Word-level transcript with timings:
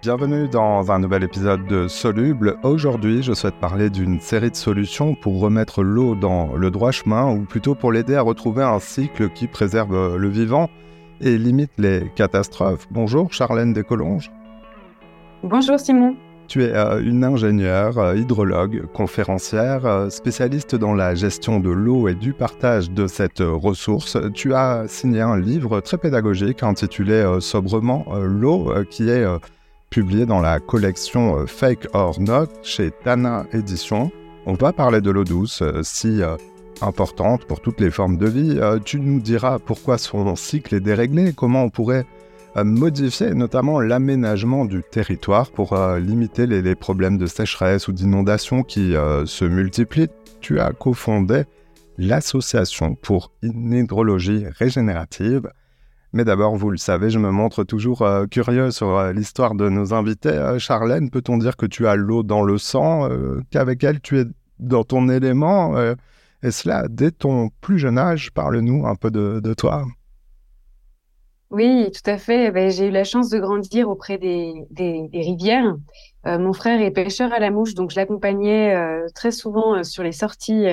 Bienvenue 0.00 0.46
dans 0.46 0.92
un 0.92 1.00
nouvel 1.00 1.24
épisode 1.24 1.66
de 1.66 1.88
Soluble. 1.88 2.56
Aujourd'hui, 2.62 3.24
je 3.24 3.32
souhaite 3.32 3.56
parler 3.56 3.90
d'une 3.90 4.20
série 4.20 4.50
de 4.50 4.54
solutions 4.54 5.16
pour 5.16 5.40
remettre 5.40 5.82
l'eau 5.82 6.14
dans 6.14 6.54
le 6.54 6.70
droit 6.70 6.92
chemin, 6.92 7.28
ou 7.32 7.40
plutôt 7.40 7.74
pour 7.74 7.90
l'aider 7.90 8.14
à 8.14 8.22
retrouver 8.22 8.62
un 8.62 8.78
cycle 8.78 9.28
qui 9.30 9.48
préserve 9.48 10.16
le 10.16 10.28
vivant 10.28 10.70
et 11.20 11.36
limite 11.36 11.72
les 11.78 12.12
catastrophes. 12.14 12.86
Bonjour 12.92 13.32
Charlène 13.32 13.72
Descolonges. 13.72 14.30
Bonjour 15.42 15.80
Simon. 15.80 16.14
Tu 16.46 16.62
es 16.62 16.74
euh, 16.74 17.02
une 17.02 17.24
ingénieure, 17.24 17.98
euh, 17.98 18.16
hydrologue, 18.16 18.86
conférencière, 18.94 19.84
euh, 19.84 20.10
spécialiste 20.10 20.76
dans 20.76 20.94
la 20.94 21.14
gestion 21.16 21.58
de 21.58 21.70
l'eau 21.70 22.06
et 22.06 22.14
du 22.14 22.32
partage 22.32 22.90
de 22.90 23.08
cette 23.08 23.40
ressource. 23.40 24.16
Tu 24.32 24.54
as 24.54 24.84
signé 24.86 25.20
un 25.20 25.38
livre 25.38 25.80
très 25.80 25.98
pédagogique 25.98 26.62
intitulé 26.62 27.38
sobrement 27.40 28.06
L'eau, 28.14 28.72
qui 28.88 29.10
est 29.10 29.26
publié 29.90 30.26
dans 30.26 30.40
la 30.40 30.60
collection 30.60 31.46
Fake 31.46 31.88
or 31.92 32.20
Not 32.20 32.46
chez 32.62 32.90
Tana 33.04 33.46
Édition. 33.52 34.10
On 34.46 34.54
va 34.54 34.72
parler 34.72 35.00
de 35.00 35.10
l'eau 35.10 35.24
douce, 35.24 35.62
si 35.82 36.20
importante 36.80 37.44
pour 37.44 37.60
toutes 37.60 37.80
les 37.80 37.90
formes 37.90 38.16
de 38.16 38.28
vie. 38.28 38.60
tu 38.84 39.00
nous 39.00 39.20
diras 39.20 39.58
pourquoi 39.58 39.98
son 39.98 40.36
cycle 40.36 40.74
est 40.74 40.80
déréglé, 40.80 41.32
comment 41.34 41.64
on 41.64 41.70
pourrait 41.70 42.06
modifier 42.64 43.34
notamment 43.34 43.80
l'aménagement 43.80 44.64
du 44.64 44.82
territoire 44.82 45.50
pour 45.50 45.72
euh, 45.72 45.98
limiter 45.98 46.46
les, 46.46 46.74
problèmes 46.74 47.18
de 47.18 47.26
sécheresse 47.26 47.88
ou 47.88 47.92
d'inondation 47.92 48.62
qui 48.62 48.94
euh, 48.94 49.26
se 49.26 49.44
multiplient. 49.44 50.08
Tu 50.40 50.60
as 50.60 50.72
cofondé 50.72 51.44
l'association 51.98 52.94
pour 52.94 53.32
une 53.42 53.72
hydrologie 53.72 54.44
régénérative. 54.58 55.50
Mais 56.12 56.24
d'abord, 56.24 56.56
vous 56.56 56.70
le 56.70 56.76
savez, 56.78 57.10
je 57.10 57.18
me 57.18 57.30
montre 57.30 57.64
toujours 57.64 58.02
euh, 58.02 58.26
curieux 58.26 58.70
sur 58.70 59.12
l'histoire 59.12 59.54
de 59.54 59.68
nos 59.68 59.92
invités. 59.92 60.56
Charlène, 60.58 61.10
peut-on 61.10 61.38
dire 61.38 61.56
que 61.56 61.66
tu 61.66 61.86
as 61.86 61.96
l'eau 61.96 62.22
dans 62.22 62.42
le 62.42 62.58
sang, 62.58 63.08
qu'avec 63.50 63.84
elle 63.84 64.00
tu 64.00 64.18
es 64.20 64.24
dans 64.58 64.84
ton 64.84 65.08
élément 65.08 65.76
Et 66.42 66.50
cela 66.50 66.86
dès 66.88 67.10
ton 67.10 67.50
plus 67.60 67.78
jeune 67.78 67.98
âge? 67.98 68.32
Parle-nous 68.32 68.86
un 68.86 68.94
peu 68.94 69.10
de 69.10 69.54
toi. 69.54 69.84
Oui, 71.50 71.90
tout 71.92 72.10
à 72.10 72.18
fait. 72.18 72.50
Ben, 72.50 72.70
j'ai 72.70 72.88
eu 72.88 72.90
la 72.90 73.04
chance 73.04 73.30
de 73.30 73.38
grandir 73.38 73.88
auprès 73.88 74.18
des, 74.18 74.66
des, 74.70 75.08
rivières. 75.14 75.76
Euh, 76.26 76.38
mon 76.38 76.52
frère 76.52 76.80
est 76.82 76.90
pêcheur 76.90 77.32
à 77.32 77.38
la 77.38 77.50
mouche, 77.50 77.72
donc 77.74 77.90
je 77.90 77.96
l'accompagnais 77.96 78.74
euh, 78.74 79.06
très 79.14 79.30
souvent 79.30 79.76
euh, 79.76 79.82
sur 79.82 80.02
les 80.02 80.12
sorties 80.12 80.66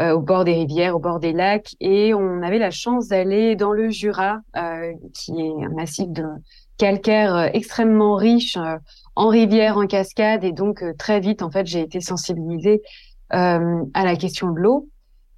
au 0.00 0.20
bord 0.20 0.44
des 0.44 0.54
rivières, 0.54 0.96
au 0.96 0.98
bord 0.98 1.20
des 1.20 1.32
lacs, 1.32 1.74
et 1.80 2.14
on 2.14 2.42
avait 2.42 2.58
la 2.58 2.70
chance 2.70 3.08
d'aller 3.08 3.54
dans 3.56 3.72
le 3.72 3.90
Jura, 3.90 4.40
qui 5.14 5.40
est 5.40 5.64
un 5.64 5.68
massif 5.76 6.08
de 6.08 6.24
calcaire 6.78 7.50
extrêmement 7.52 8.14
riche 8.14 8.56
en 9.14 9.28
rivières, 9.28 9.76
en 9.76 9.86
cascades, 9.86 10.44
et 10.44 10.52
donc 10.52 10.82
très 10.96 11.20
vite, 11.20 11.42
en 11.42 11.50
fait, 11.50 11.66
j'ai 11.66 11.80
été 11.80 12.00
sensibilisée 12.00 12.82
à 13.30 13.58
la 13.94 14.16
question 14.16 14.50
de 14.52 14.58
l'eau. 14.58 14.88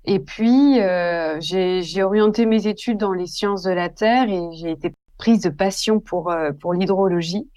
Et 0.04 0.18
puis, 0.18 0.80
euh, 0.80 1.38
j'ai 1.40 2.02
orienté 2.02 2.46
mes 2.46 2.66
études 2.66 2.98
dans 2.98 3.12
les 3.12 3.26
sciences 3.26 3.62
de 3.62 3.70
la 3.70 3.88
Terre 3.88 4.28
et 4.28 4.48
j'ai 4.54 4.72
été 4.72 4.92
prise 5.16 5.40
de 5.40 5.50
passion 5.50 6.00
pour, 6.00 6.30
euh, 6.30 6.50
pour 6.52 6.74
l'hydrologie. 6.74 7.48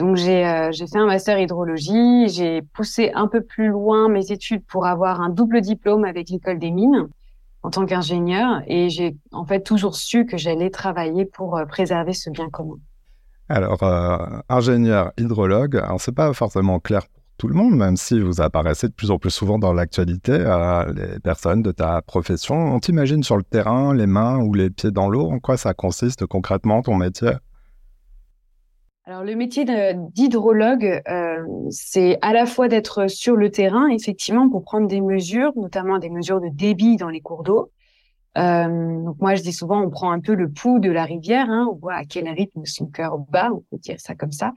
Donc, 0.00 0.16
j'ai 0.16 0.44
euh, 0.46 0.72
fait 0.72 0.98
un 0.98 1.06
master 1.06 1.38
hydrologie. 1.38 2.28
J'ai 2.28 2.62
poussé 2.62 3.12
un 3.14 3.28
peu 3.28 3.42
plus 3.42 3.68
loin 3.68 4.08
mes 4.08 4.32
études 4.32 4.64
pour 4.64 4.86
avoir 4.86 5.20
un 5.20 5.28
double 5.28 5.60
diplôme 5.60 6.04
avec 6.04 6.30
l'école 6.30 6.58
des 6.58 6.70
mines 6.70 7.08
en 7.62 7.70
tant 7.70 7.86
qu'ingénieur. 7.86 8.62
Et 8.66 8.88
j'ai 8.88 9.16
en 9.30 9.44
fait 9.44 9.60
toujours 9.60 9.94
su 9.94 10.26
que 10.26 10.36
j'allais 10.36 10.70
travailler 10.70 11.24
pour 11.24 11.56
euh, 11.56 11.66
préserver 11.66 12.14
ce 12.14 12.30
bien 12.30 12.48
commun. 12.50 12.78
Alors, 13.48 13.82
ingénieur 14.48 15.10
hydrologue, 15.18 15.76
alors 15.76 16.00
c'est 16.00 16.14
pas 16.14 16.32
forcément 16.32 16.78
clair 16.78 17.02
tout 17.40 17.48
le 17.48 17.54
monde, 17.54 17.74
même 17.74 17.96
si 17.96 18.20
vous 18.20 18.42
apparaissez 18.42 18.86
de 18.86 18.92
plus 18.92 19.10
en 19.10 19.18
plus 19.18 19.30
souvent 19.30 19.58
dans 19.58 19.72
l'actualité, 19.72 20.32
euh, 20.32 20.92
les 20.92 21.18
personnes 21.20 21.62
de 21.62 21.72
ta 21.72 22.02
profession. 22.02 22.54
On 22.54 22.80
t'imagine 22.80 23.22
sur 23.22 23.38
le 23.38 23.42
terrain, 23.42 23.94
les 23.94 24.06
mains 24.06 24.36
ou 24.36 24.52
les 24.52 24.68
pieds 24.68 24.90
dans 24.90 25.08
l'eau. 25.08 25.30
En 25.30 25.38
quoi 25.38 25.56
ça 25.56 25.72
consiste 25.72 26.26
concrètement 26.26 26.82
ton 26.82 26.96
métier? 26.96 27.30
Alors 29.06 29.24
le 29.24 29.34
métier 29.34 29.64
d'hydrologue, 29.64 31.02
euh, 31.08 31.44
c'est 31.70 32.18
à 32.22 32.32
la 32.32 32.46
fois 32.46 32.68
d'être 32.68 33.08
sur 33.08 33.34
le 33.34 33.50
terrain, 33.50 33.88
effectivement, 33.88 34.48
pour 34.48 34.62
prendre 34.62 34.86
des 34.86 35.00
mesures, 35.00 35.52
notamment 35.56 35.98
des 35.98 36.10
mesures 36.10 36.40
de 36.40 36.48
débit 36.48 36.96
dans 36.96 37.08
les 37.08 37.20
cours 37.20 37.42
d'eau, 37.42 37.72
euh, 38.38 39.04
donc 39.04 39.16
moi, 39.20 39.34
je 39.34 39.42
dis 39.42 39.52
souvent, 39.52 39.82
on 39.82 39.90
prend 39.90 40.12
un 40.12 40.20
peu 40.20 40.34
le 40.34 40.48
pouls 40.48 40.78
de 40.78 40.90
la 40.90 41.04
rivière, 41.04 41.50
hein, 41.50 41.68
on 41.70 41.76
voit 41.76 41.94
à 41.94 42.04
quel 42.04 42.28
rythme 42.28 42.64
son 42.64 42.86
cœur 42.86 43.18
bat, 43.18 43.50
on 43.52 43.64
peut 43.70 43.78
dire 43.78 43.98
ça 43.98 44.14
comme 44.14 44.30
ça. 44.30 44.52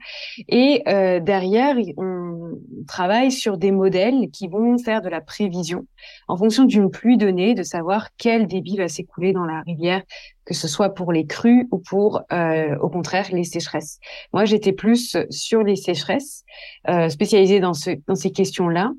Et 0.48 0.82
euh, 0.86 1.18
derrière, 1.18 1.76
on 1.96 2.52
travaille 2.86 3.32
sur 3.32 3.58
des 3.58 3.72
modèles 3.72 4.30
qui 4.32 4.46
vont 4.46 4.78
faire 4.78 5.02
de 5.02 5.08
la 5.08 5.20
prévision 5.20 5.86
en 6.28 6.36
fonction 6.36 6.64
d'une 6.64 6.90
pluie 6.90 7.16
donnée, 7.16 7.54
de 7.54 7.64
savoir 7.64 8.10
quel 8.16 8.46
débit 8.46 8.76
va 8.76 8.88
s'écouler 8.88 9.32
dans 9.32 9.44
la 9.44 9.62
rivière, 9.62 10.02
que 10.44 10.54
ce 10.54 10.68
soit 10.68 10.90
pour 10.90 11.12
les 11.12 11.26
crues 11.26 11.66
ou 11.70 11.78
pour, 11.78 12.22
euh, 12.32 12.76
au 12.78 12.88
contraire, 12.88 13.26
les 13.32 13.44
sécheresses. 13.44 13.98
Moi, 14.32 14.44
j'étais 14.44 14.72
plus 14.72 15.16
sur 15.30 15.62
les 15.62 15.76
sécheresses, 15.76 16.44
euh, 16.88 17.08
spécialisée 17.08 17.60
dans, 17.60 17.74
ce, 17.74 17.90
dans 18.06 18.14
ces 18.14 18.30
questions-là. 18.30 18.92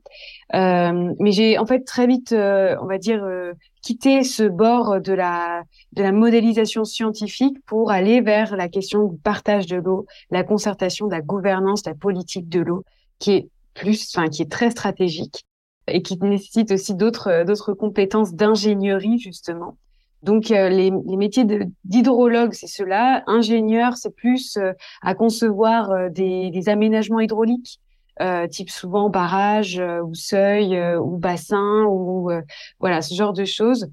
Euh, 0.53 1.13
mais 1.19 1.31
j'ai 1.31 1.57
en 1.57 1.65
fait 1.65 1.81
très 1.81 2.07
vite, 2.07 2.31
euh, 2.31 2.75
on 2.81 2.85
va 2.85 2.97
dire, 2.97 3.23
euh, 3.23 3.53
quitté 3.81 4.23
ce 4.23 4.43
bord 4.43 5.01
de 5.01 5.13
la 5.13 5.63
de 5.93 6.03
la 6.03 6.11
modélisation 6.11 6.83
scientifique 6.83 7.57
pour 7.65 7.91
aller 7.91 8.21
vers 8.21 8.55
la 8.55 8.67
question 8.67 9.05
du 9.05 9.17
partage 9.17 9.65
de 9.65 9.77
l'eau, 9.77 10.05
la 10.29 10.43
concertation, 10.43 11.07
la 11.07 11.21
gouvernance, 11.21 11.85
la 11.85 11.95
politique 11.95 12.49
de 12.49 12.59
l'eau, 12.59 12.83
qui 13.19 13.31
est 13.31 13.49
plus, 13.73 14.11
enfin, 14.15 14.29
qui 14.29 14.41
est 14.41 14.51
très 14.51 14.71
stratégique 14.71 15.45
et 15.87 16.01
qui 16.01 16.17
nécessite 16.17 16.71
aussi 16.71 16.95
d'autres 16.95 17.73
compétences 17.73 18.33
d'ingénierie 18.33 19.19
justement. 19.19 19.77
Donc 20.25 20.49
les, 20.49 20.69
les, 20.69 21.17
métiers 21.17 21.45
d'hydrologue, 21.83 22.53
c'est 22.53 22.67
cela. 22.67 23.23
Ingénieur, 23.27 23.95
c'est 23.95 24.13
plus 24.13 24.57
à 25.01 25.15
concevoir 25.15 26.09
des, 26.09 26.49
des, 26.49 26.69
aménagements 26.69 27.19
hydrauliques, 27.19 27.79
euh, 28.21 28.47
type 28.47 28.69
souvent 28.69 29.09
barrage 29.09 29.77
euh, 29.77 30.01
ou 30.01 30.15
seuil 30.15 30.77
euh, 30.77 30.97
ou 30.97 31.17
bassin 31.17 31.83
ou 31.83 32.31
voilà 32.79 33.01
ce 33.01 33.13
genre 33.13 33.33
de 33.33 33.43
choses. 33.43 33.91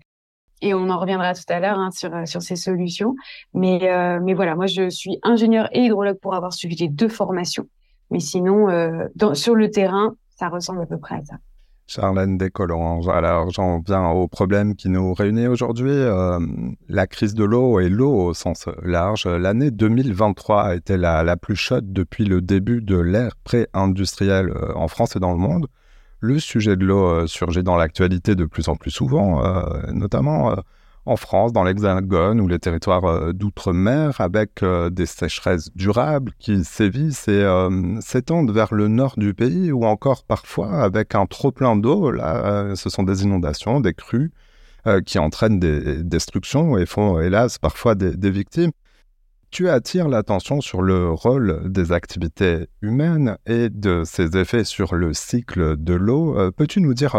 Et 0.60 0.74
on 0.74 0.90
en 0.90 1.00
reviendra 1.00 1.34
tout 1.34 1.42
à 1.48 1.58
l'heure 1.58 1.78
hein, 1.78 1.90
sur 1.90 2.40
ces 2.40 2.54
solutions. 2.54 3.16
Mais 3.52 3.80
mais 4.20 4.32
voilà, 4.32 4.54
moi 4.54 4.66
je 4.66 4.90
suis 4.90 5.18
ingénieur 5.24 5.68
et 5.72 5.80
hydrologue 5.80 6.20
pour 6.20 6.34
avoir 6.34 6.52
suivi 6.52 6.76
les 6.76 6.88
deux 6.88 7.08
formations. 7.08 7.66
Mais 8.12 8.20
sinon, 8.20 8.68
sur 9.34 9.56
le 9.56 9.70
terrain, 9.72 10.14
ça 10.30 10.48
ressemble 10.48 10.82
à 10.82 10.86
peu 10.86 10.98
près 10.98 11.16
à 11.16 11.24
ça. 11.24 11.34
Charlène 11.92 12.38
Descolonges. 12.38 13.08
Alors, 13.08 13.50
j'en 13.50 13.80
viens 13.80 14.08
au 14.08 14.26
problème 14.26 14.74
qui 14.76 14.88
nous 14.88 15.12
réunit 15.12 15.46
aujourd'hui, 15.46 15.90
euh, 15.90 16.38
la 16.88 17.06
crise 17.06 17.34
de 17.34 17.44
l'eau 17.44 17.80
et 17.80 17.90
l'eau 17.90 18.14
au 18.14 18.34
sens 18.34 18.66
large. 18.82 19.26
L'année 19.26 19.70
2023 19.70 20.62
a 20.62 20.74
été 20.74 20.96
la, 20.96 21.22
la, 21.22 21.36
plus 21.36 21.54
chaude 21.54 21.92
depuis 21.92 22.24
le 22.24 22.40
début 22.40 22.80
de 22.80 22.96
l'ère 22.96 23.36
pré-industrielle 23.44 24.48
euh, 24.50 24.72
en 24.74 24.88
France 24.88 25.16
et 25.16 25.20
dans 25.20 25.32
le 25.32 25.38
monde. 25.38 25.66
Le 26.20 26.38
sujet 26.38 26.76
de 26.76 26.86
l'eau 26.86 27.06
euh, 27.06 27.26
surgit 27.26 27.62
dans 27.62 27.76
l'actualité 27.76 28.34
de 28.36 28.46
plus 28.46 28.68
en 28.68 28.76
plus 28.76 28.90
souvent, 28.90 29.42
notamment 29.92 30.56
en 31.04 31.16
France, 31.16 31.52
dans 31.52 31.64
l'Hexagone 31.64 32.40
ou 32.40 32.46
les 32.46 32.58
territoires 32.58 33.04
euh, 33.04 33.32
d'outre-mer, 33.32 34.20
avec 34.20 34.62
euh, 34.62 34.88
des 34.88 35.06
sécheresses 35.06 35.70
durables 35.74 36.32
qui 36.38 36.64
sévissent 36.64 37.26
et 37.26 37.42
euh, 37.42 38.00
s'étendent 38.00 38.52
vers 38.52 38.72
le 38.72 38.88
nord 38.88 39.14
du 39.16 39.34
pays, 39.34 39.72
ou 39.72 39.84
encore 39.84 40.24
parfois 40.24 40.82
avec 40.82 41.14
un 41.14 41.26
trop-plein 41.26 41.76
d'eau. 41.76 42.10
Là, 42.10 42.74
ce 42.76 42.88
sont 42.88 43.02
des 43.02 43.24
inondations, 43.24 43.80
des 43.80 43.94
crues 43.94 44.32
qui 45.06 45.20
entraînent 45.20 45.60
des 45.60 46.02
destructions 46.02 46.76
et 46.76 46.86
font, 46.86 47.20
hélas, 47.20 47.58
parfois 47.58 47.94
des, 47.94 48.16
des 48.16 48.30
victimes. 48.32 48.72
Tu 49.52 49.68
attires 49.68 50.08
l'attention 50.08 50.60
sur 50.60 50.82
le 50.82 51.10
rôle 51.10 51.70
des 51.70 51.92
activités 51.92 52.66
humaines 52.80 53.36
et 53.46 53.68
de 53.68 54.02
ses 54.04 54.36
effets 54.36 54.64
sur 54.64 54.96
le 54.96 55.14
cycle 55.14 55.76
de 55.76 55.94
l'eau. 55.94 56.50
Peux-tu 56.56 56.80
nous 56.80 56.94
dire 56.94 57.14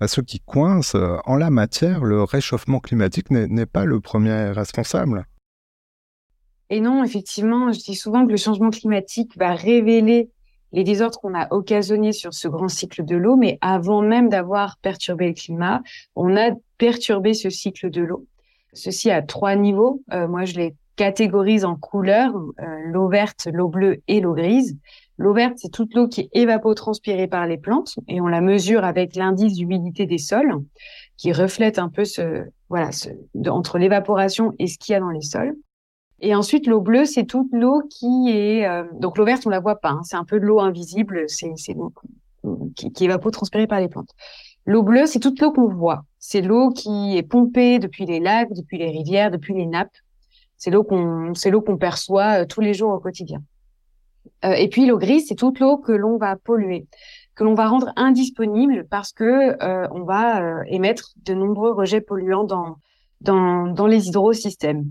à 0.00 0.08
ceux 0.08 0.22
qui 0.22 0.40
coincent, 0.40 0.96
euh, 0.96 1.16
en 1.24 1.36
la 1.36 1.50
matière, 1.50 2.04
le 2.04 2.22
réchauffement 2.22 2.80
climatique 2.80 3.30
n'est 3.30 3.66
pas 3.66 3.84
le 3.84 4.00
premier 4.00 4.50
responsable. 4.50 5.26
Et 6.70 6.80
non, 6.80 7.04
effectivement, 7.04 7.72
je 7.72 7.80
dis 7.80 7.94
souvent 7.94 8.26
que 8.26 8.30
le 8.30 8.36
changement 8.36 8.70
climatique 8.70 9.36
va 9.36 9.54
révéler 9.54 10.30
les 10.72 10.82
désordres 10.82 11.20
qu'on 11.20 11.34
a 11.34 11.46
occasionnés 11.52 12.12
sur 12.12 12.34
ce 12.34 12.48
grand 12.48 12.68
cycle 12.68 13.04
de 13.04 13.16
l'eau, 13.16 13.36
mais 13.36 13.58
avant 13.60 14.02
même 14.02 14.28
d'avoir 14.28 14.78
perturbé 14.78 15.28
le 15.28 15.34
climat, 15.34 15.82
on 16.16 16.36
a 16.36 16.50
perturbé 16.78 17.32
ce 17.32 17.48
cycle 17.48 17.90
de 17.90 18.02
l'eau. 18.02 18.26
Ceci 18.72 19.10
à 19.10 19.22
trois 19.22 19.54
niveaux. 19.54 20.02
Euh, 20.12 20.26
moi, 20.26 20.44
je 20.44 20.54
les 20.54 20.74
catégorise 20.96 21.64
en 21.64 21.76
couleurs, 21.76 22.34
euh, 22.60 22.64
l'eau 22.86 23.08
verte, 23.08 23.48
l'eau 23.52 23.68
bleue 23.68 24.02
et 24.08 24.20
l'eau 24.20 24.34
grise. 24.34 24.76
L'eau 25.16 25.32
verte, 25.32 25.54
c'est 25.56 25.70
toute 25.70 25.94
l'eau 25.94 26.08
qui 26.08 26.22
est 26.22 26.30
évapotranspirée 26.32 27.28
par 27.28 27.46
les 27.46 27.56
plantes 27.56 27.94
et 28.08 28.20
on 28.20 28.26
la 28.26 28.40
mesure 28.40 28.84
avec 28.84 29.14
l'indice 29.14 29.54
d'humidité 29.54 30.06
des 30.06 30.18
sols 30.18 30.54
qui 31.16 31.32
reflète 31.32 31.78
un 31.78 31.88
peu 31.88 32.04
ce, 32.04 32.44
voilà, 32.68 32.90
entre 33.48 33.78
l'évaporation 33.78 34.52
et 34.58 34.66
ce 34.66 34.76
qu'il 34.78 34.92
y 34.92 34.96
a 34.96 35.00
dans 35.00 35.10
les 35.10 35.22
sols. 35.22 35.54
Et 36.20 36.34
ensuite, 36.34 36.66
l'eau 36.66 36.80
bleue, 36.80 37.04
c'est 37.04 37.24
toute 37.24 37.48
l'eau 37.52 37.82
qui 37.88 38.30
est... 38.30 38.66
Euh, 38.66 38.84
donc 38.98 39.18
l'eau 39.18 39.24
verte, 39.24 39.46
on 39.46 39.50
la 39.50 39.60
voit 39.60 39.80
pas. 39.80 39.90
Hein. 39.90 40.02
c'est 40.04 40.16
un 40.16 40.24
peu 40.24 40.40
de 40.40 40.44
l'eau 40.44 40.60
invisible, 40.60 41.24
c'est 41.28 41.52
l'eau 41.74 41.92
qui, 42.74 42.92
qui 42.92 43.04
évapotranspirée 43.04 43.66
par 43.66 43.80
les 43.80 43.88
plantes. 43.88 44.10
L'eau 44.66 44.82
bleue, 44.82 45.06
c'est 45.06 45.20
toute 45.20 45.40
l'eau 45.40 45.52
qu'on 45.52 45.68
voit. 45.68 46.04
C'est 46.18 46.40
l'eau 46.40 46.70
qui 46.70 47.16
est 47.16 47.22
pompée 47.22 47.78
depuis 47.78 48.06
les 48.06 48.20
lacs, 48.20 48.52
depuis 48.52 48.78
les 48.78 48.90
rivières, 48.90 49.30
depuis 49.30 49.54
les 49.54 49.66
nappes. 49.66 49.96
C'est 50.56 50.70
l'eau 50.70 50.84
qu'on, 50.84 51.34
c'est 51.34 51.50
l'eau 51.50 51.60
qu'on 51.60 51.76
perçoit 51.76 52.42
euh, 52.42 52.46
tous 52.46 52.60
les 52.60 52.72
jours 52.72 52.92
au 52.92 52.98
quotidien. 52.98 53.42
Euh, 54.44 54.52
et 54.52 54.68
puis 54.68 54.86
l'eau 54.86 54.98
grise, 54.98 55.26
c'est 55.28 55.34
toute 55.34 55.60
l'eau 55.60 55.78
que 55.78 55.92
l'on 55.92 56.16
va 56.16 56.36
polluer, 56.36 56.86
que 57.34 57.44
l'on 57.44 57.54
va 57.54 57.68
rendre 57.68 57.92
indisponible 57.96 58.86
parce 58.90 59.12
que 59.12 59.56
euh, 59.62 59.88
on 59.92 60.04
va 60.04 60.64
émettre 60.66 61.12
de 61.24 61.34
nombreux 61.34 61.72
rejets 61.72 62.00
polluants 62.00 62.44
dans 62.44 62.76
dans, 63.20 63.68
dans 63.68 63.86
les 63.86 64.08
hydrosystèmes. 64.08 64.90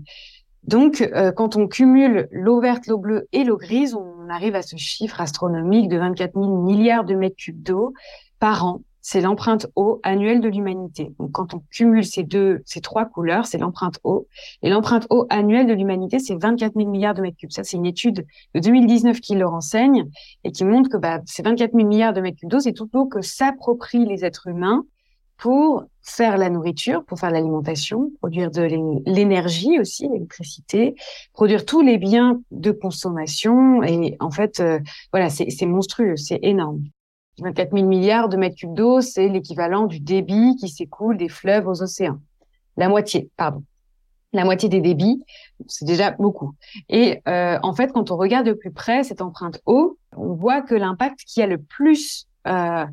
Donc, 0.64 1.08
quand 1.36 1.56
on 1.56 1.68
cumule 1.68 2.26
l'eau 2.32 2.58
verte, 2.58 2.86
l'eau 2.86 2.98
bleue 2.98 3.28
et 3.32 3.44
l'eau 3.44 3.58
grise, 3.58 3.94
on 3.94 4.28
arrive 4.28 4.56
à 4.56 4.62
ce 4.62 4.76
chiffre 4.76 5.20
astronomique 5.20 5.88
de 5.88 5.98
24 5.98 6.32
000 6.32 6.62
milliards 6.62 7.04
de 7.04 7.14
mètres 7.14 7.36
cubes 7.36 7.62
d'eau 7.62 7.92
par 8.40 8.64
an 8.64 8.80
c'est 9.06 9.20
l'empreinte 9.20 9.66
eau 9.76 10.00
annuelle 10.02 10.40
de 10.40 10.48
l'humanité. 10.48 11.12
Donc, 11.18 11.32
quand 11.32 11.52
on 11.52 11.62
cumule 11.70 12.06
ces 12.06 12.22
deux, 12.22 12.62
ces 12.64 12.80
trois 12.80 13.04
couleurs, 13.04 13.44
c'est 13.44 13.58
l'empreinte 13.58 14.00
eau. 14.02 14.28
Et 14.62 14.70
l'empreinte 14.70 15.06
eau 15.10 15.26
annuelle 15.28 15.66
de 15.66 15.74
l'humanité, 15.74 16.18
c'est 16.18 16.40
24 16.40 16.72
000 16.74 16.88
milliards 16.88 17.12
de 17.12 17.20
mètres 17.20 17.36
cubes. 17.36 17.52
Ça, 17.52 17.64
c'est 17.64 17.76
une 17.76 17.84
étude 17.84 18.26
de 18.54 18.60
2019 18.60 19.20
qui 19.20 19.34
le 19.34 19.46
renseigne 19.46 20.08
et 20.42 20.52
qui 20.52 20.64
montre 20.64 20.88
que 20.88 20.96
bah, 20.96 21.20
ces 21.26 21.42
24 21.42 21.72
000 21.74 21.86
milliards 21.86 22.14
de 22.14 22.22
mètres 22.22 22.38
cubes 22.40 22.48
d'eau, 22.48 22.60
c'est 22.60 22.72
toute 22.72 22.94
l'eau 22.94 23.04
que 23.04 23.20
s'approprient 23.20 24.06
les 24.06 24.24
êtres 24.24 24.46
humains 24.46 24.86
pour 25.36 25.84
faire 26.00 26.38
la 26.38 26.48
nourriture, 26.48 27.04
pour 27.04 27.18
faire 27.18 27.30
l'alimentation, 27.30 28.10
produire 28.20 28.50
de 28.50 28.62
l'énergie 29.04 29.78
aussi, 29.78 30.08
l'électricité, 30.08 30.94
produire 31.34 31.66
tous 31.66 31.82
les 31.82 31.98
biens 31.98 32.40
de 32.52 32.70
consommation. 32.70 33.82
Et 33.82 34.16
en 34.20 34.30
fait, 34.30 34.60
euh, 34.60 34.80
voilà, 35.12 35.28
c'est 35.28 35.66
monstrueux, 35.66 36.16
c'est 36.16 36.38
énorme. 36.40 36.84
24 37.40 37.72
000 37.74 37.86
milliards 37.86 38.28
de 38.28 38.36
mètres 38.36 38.56
cubes 38.56 38.74
d'eau, 38.74 39.00
c'est 39.00 39.28
l'équivalent 39.28 39.86
du 39.86 40.00
débit 40.00 40.56
qui 40.56 40.68
s'écoule 40.68 41.16
des 41.16 41.28
fleuves 41.28 41.66
aux 41.66 41.82
océans. 41.82 42.18
La 42.76 42.88
moitié, 42.88 43.30
pardon. 43.36 43.62
La 44.32 44.44
moitié 44.44 44.68
des 44.68 44.80
débits, 44.80 45.22
c'est 45.68 45.84
déjà 45.84 46.10
beaucoup. 46.12 46.54
Et 46.88 47.22
euh, 47.28 47.58
en 47.62 47.72
fait, 47.72 47.92
quand 47.92 48.10
on 48.10 48.16
regarde 48.16 48.46
de 48.46 48.52
plus 48.52 48.72
près 48.72 49.04
cette 49.04 49.22
empreinte 49.22 49.60
eau, 49.64 49.96
on 50.16 50.34
voit 50.34 50.60
que 50.60 50.74
l'impact 50.74 51.20
qui 51.24 51.40
a 51.40 51.46
le 51.46 51.58
plus 51.58 52.26
euh, 52.48 52.84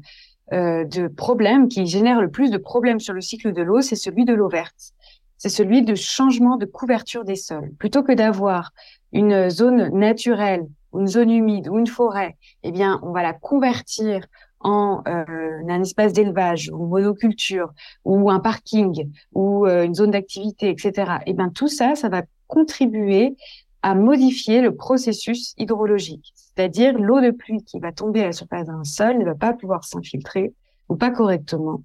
euh, 0.54 0.86
de 0.86 1.08
problèmes, 1.08 1.68
qui 1.68 1.88
génère 1.88 2.22
le 2.22 2.30
plus 2.30 2.52
de 2.52 2.58
problèmes 2.58 3.00
sur 3.00 3.14
le 3.14 3.22
cycle 3.22 3.54
de 3.54 3.62
l'eau, 3.64 3.82
c'est 3.82 3.96
celui 3.96 4.24
de 4.24 4.34
l'eau 4.34 4.50
verte. 4.50 4.94
C'est 5.38 5.50
celui 5.50 5.82
de 5.82 5.96
changement 5.96 6.58
de 6.58 6.68
couverture 6.68 7.26
des 7.26 7.36
sols. 7.36 7.72
Plutôt 7.80 8.04
que 8.04 8.12
d'avoir 8.12 8.72
une 9.12 9.50
zone 9.50 9.90
naturelle 9.98 10.68
une 10.94 11.08
zone 11.08 11.32
humide 11.32 11.68
ou 11.70 11.78
une 11.78 11.88
forêt, 11.88 12.38
eh 12.64 12.72
bien, 12.72 13.00
on 13.04 13.12
va 13.12 13.24
la 13.24 13.34
convertir 13.34 14.26
en 14.60 15.02
euh, 15.08 15.62
un 15.68 15.82
espace 15.82 16.14
d'élevage 16.14 16.70
ou 16.72 16.86
monoculture 16.86 17.72
ou 18.06 18.30
un 18.30 18.40
parking 18.40 19.12
ou 19.34 19.66
euh, 19.66 19.84
une 19.84 19.96
zone 19.96 20.12
d'activité, 20.12 20.70
etc. 20.70 21.14
Eh 21.26 21.34
bien, 21.34 21.50
tout 21.50 21.68
ça, 21.68 21.96
ça 21.96 22.10
va 22.10 22.24
contribuer 22.48 23.36
à 23.82 23.96
modifier 23.96 24.62
le 24.62 24.76
processus 24.76 25.54
hydrologique. 25.58 26.34
C'est-à-dire 26.36 26.98
l'eau 26.98 27.22
de 27.22 27.32
pluie 27.32 27.64
qui 27.64 27.80
va 27.80 27.92
tomber 27.92 28.22
à 28.22 28.26
la 28.26 28.32
surface 28.32 28.68
d'un 28.68 28.84
sol 28.84 29.18
ne 29.18 29.26
va 29.26 29.36
pas 29.36 29.54
pouvoir 29.54 29.84
s'infiltrer 29.84 30.54
ou 30.90 30.96
pas 30.96 31.10
correctement. 31.10 31.82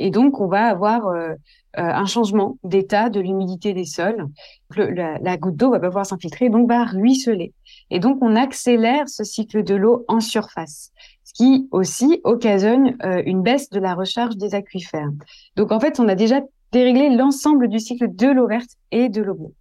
Et 0.00 0.10
donc, 0.10 0.40
on 0.40 0.46
va 0.46 0.64
avoir 0.64 1.08
euh, 1.08 1.34
un 1.74 2.06
changement 2.06 2.56
d'état 2.64 3.10
de 3.10 3.20
l'humidité 3.20 3.74
des 3.74 3.84
sols. 3.84 4.26
la, 4.74 5.36
goutte 5.36 5.56
d'eau 5.56 5.70
va 5.70 5.78
pouvoir 5.78 6.06
s'infiltrer, 6.06 6.48
donc 6.48 6.68
va 6.68 6.84
ruisseler. 6.84 7.52
Et 7.90 8.00
donc, 8.00 8.18
on 8.22 8.34
accélère 8.34 9.08
ce 9.08 9.24
cycle 9.24 9.62
de 9.62 9.74
l'eau 9.74 10.06
en 10.08 10.20
surface, 10.20 10.90
ce 11.24 11.34
qui 11.34 11.68
aussi 11.70 12.20
occasionne 12.24 12.96
euh, 13.04 13.22
une 13.26 13.42
baisse 13.42 13.68
de 13.68 13.78
la 13.78 13.94
recharge 13.94 14.36
des 14.36 14.54
aquifères. 14.54 15.10
Donc, 15.56 15.70
en 15.70 15.80
fait, 15.80 16.00
on 16.00 16.08
a 16.08 16.14
déjà 16.14 16.40
déréglé 16.72 17.10
l'ensemble 17.10 17.68
du 17.68 17.78
cycle 17.78 18.08
de 18.14 18.28
l'eau 18.28 18.46
verte 18.46 18.70
et 18.90 19.10
de 19.10 19.20
l'eau 19.20 19.34
bleue. 19.34 19.54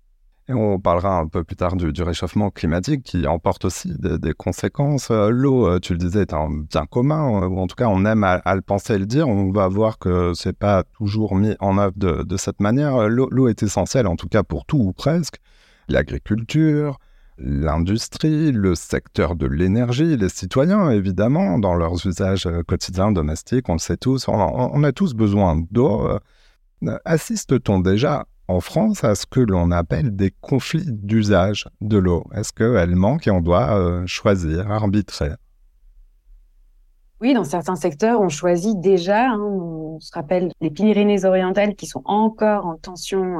On 0.51 0.79
parlera 0.79 1.19
un 1.19 1.27
peu 1.27 1.43
plus 1.43 1.55
tard 1.55 1.75
du, 1.75 2.01
réchauffement 2.01 2.49
climatique 2.49 3.03
qui 3.03 3.27
emporte 3.27 3.65
aussi 3.65 3.93
des, 3.99 4.33
conséquences. 4.33 5.11
Euh, 5.11 5.29
l'eau, 5.29 5.67
euh, 5.67 5.79
tu 5.79 5.93
le 5.93 5.99
disais, 5.99 6.21
est 6.21 6.33
un 6.33 6.49
bien 6.49 6.85
commun, 6.85 7.45
ou 7.47 7.59
en 7.59 7.67
tout 7.67 7.75
cas 7.75 7.87
on 7.87 8.03
aime 8.05 8.23
à, 8.23 8.55
le 8.55 8.61
penser 8.61 8.95
et 8.95 8.97
le 8.97 9.05
dire. 9.05 9.27
On 9.27 9.51
va 9.51 9.67
voir 9.67 9.99
que 9.99 10.33
c'est 10.33 10.57
pas 10.57 10.83
toujours 10.97 11.35
mis 11.35 11.55
en 11.59 11.77
œuvre 11.77 11.93
de, 11.95 12.37
cette 12.37 12.59
manière. 12.61 13.07
L'eau 13.07 13.47
est 13.47 13.61
essentielle, 13.61 14.07
en 14.07 14.15
tout 14.15 14.27
cas 14.27 14.43
pour 14.43 14.65
tout 14.65 14.79
ou 14.79 14.91
presque. 14.91 15.37
L'agriculture, 15.87 16.99
l'industrie, 17.39 18.51
le 18.51 18.75
secteur 18.75 19.35
de 19.35 19.47
l'énergie, 19.47 20.17
les 20.17 20.29
citoyens, 20.29 20.89
évidemment, 20.89 21.57
dans 21.57 21.73
leurs 21.73 22.05
usages 22.05 22.45
euh, 22.45 22.63
quotidiens 22.63 23.11
domestiques, 23.11 23.69
on 23.69 23.73
le 23.73 23.79
sait 23.79 23.97
tous, 23.97 24.27
on, 24.27 24.83
a 24.83 24.91
tous 24.91 25.13
besoin 25.13 25.63
d'eau. 25.71 26.07
Euh, 26.07 26.97
assiste-t-on 27.05 27.79
déjà 27.79 28.25
en 28.49 28.59
France 28.59 29.03
à 29.03 29.15
ce 29.15 29.25
que 29.25 29.39
l'on 29.39 29.71
appelle 29.71 30.15
des 30.15 30.31
conflits 30.41 30.85
d'usage 30.85 31.67
de 31.81 31.97
l'eau 31.97 32.25
Est-ce 32.35 32.51
qu'elle 32.51 32.95
manque 32.95 33.27
et 33.27 33.31
on 33.31 33.41
doit 33.41 33.77
euh, 33.77 34.03
choisir, 34.05 34.69
arbitrer? 34.71 35.31
Oui, 37.21 37.33
dans 37.33 37.43
certains 37.43 37.75
secteurs, 37.75 38.21
on 38.21 38.29
choisit 38.29 38.79
déjà, 38.79 39.31
hein, 39.31 39.39
on 39.39 39.99
se 39.99 40.11
rappelle 40.13 40.51
les 40.61 40.71
Pyrénées-Orientales 40.71 41.75
qui 41.75 41.85
sont 41.85 42.01
encore 42.05 42.65
en 42.65 42.75
tension 42.77 43.39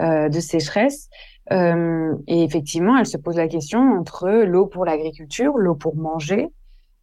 de 0.00 0.40
sécheresse. 0.40 1.08
Euh, 1.52 2.14
et 2.26 2.42
effectivement, 2.42 2.96
elle 2.96 3.06
se 3.06 3.16
pose 3.16 3.36
la 3.36 3.48
question 3.48 3.80
entre 3.80 4.28
l'eau 4.28 4.66
pour 4.66 4.84
l'agriculture, 4.84 5.56
l'eau 5.56 5.74
pour 5.74 5.96
manger 5.96 6.48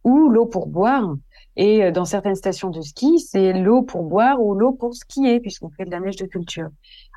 ou 0.04 0.28
l'eau 0.28 0.46
pour 0.46 0.66
boire. 0.66 1.14
Et 1.56 1.84
euh, 1.84 1.90
dans 1.92 2.04
certaines 2.04 2.34
stations 2.34 2.70
de 2.70 2.80
ski, 2.80 3.18
c'est 3.18 3.52
l'eau 3.52 3.82
pour 3.82 4.02
boire 4.02 4.42
ou 4.42 4.54
l'eau 4.54 4.72
pour 4.72 4.94
skier, 4.94 5.40
puisqu'on 5.40 5.70
fait 5.70 5.84
de 5.84 5.90
la 5.90 6.00
neige 6.00 6.16
de 6.16 6.26
culture. 6.26 6.68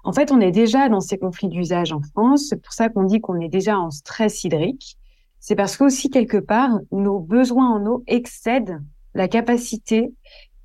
En 0.03 0.13
fait, 0.13 0.31
on 0.31 0.39
est 0.39 0.51
déjà 0.51 0.89
dans 0.89 1.01
ces 1.01 1.17
conflits 1.17 1.49
d'usage 1.49 1.91
en 1.91 2.01
France. 2.01 2.47
C'est 2.49 2.61
pour 2.61 2.73
ça 2.73 2.89
qu'on 2.89 3.03
dit 3.03 3.19
qu'on 3.19 3.39
est 3.39 3.49
déjà 3.49 3.77
en 3.77 3.91
stress 3.91 4.43
hydrique. 4.43 4.97
C'est 5.39 5.55
parce 5.55 5.77
qu'aussi, 5.77 6.09
quelque 6.09 6.37
part, 6.37 6.79
nos 6.91 7.19
besoins 7.19 7.69
en 7.69 7.85
eau 7.85 8.03
excèdent 8.07 8.81
la 9.13 9.27
capacité 9.27 10.13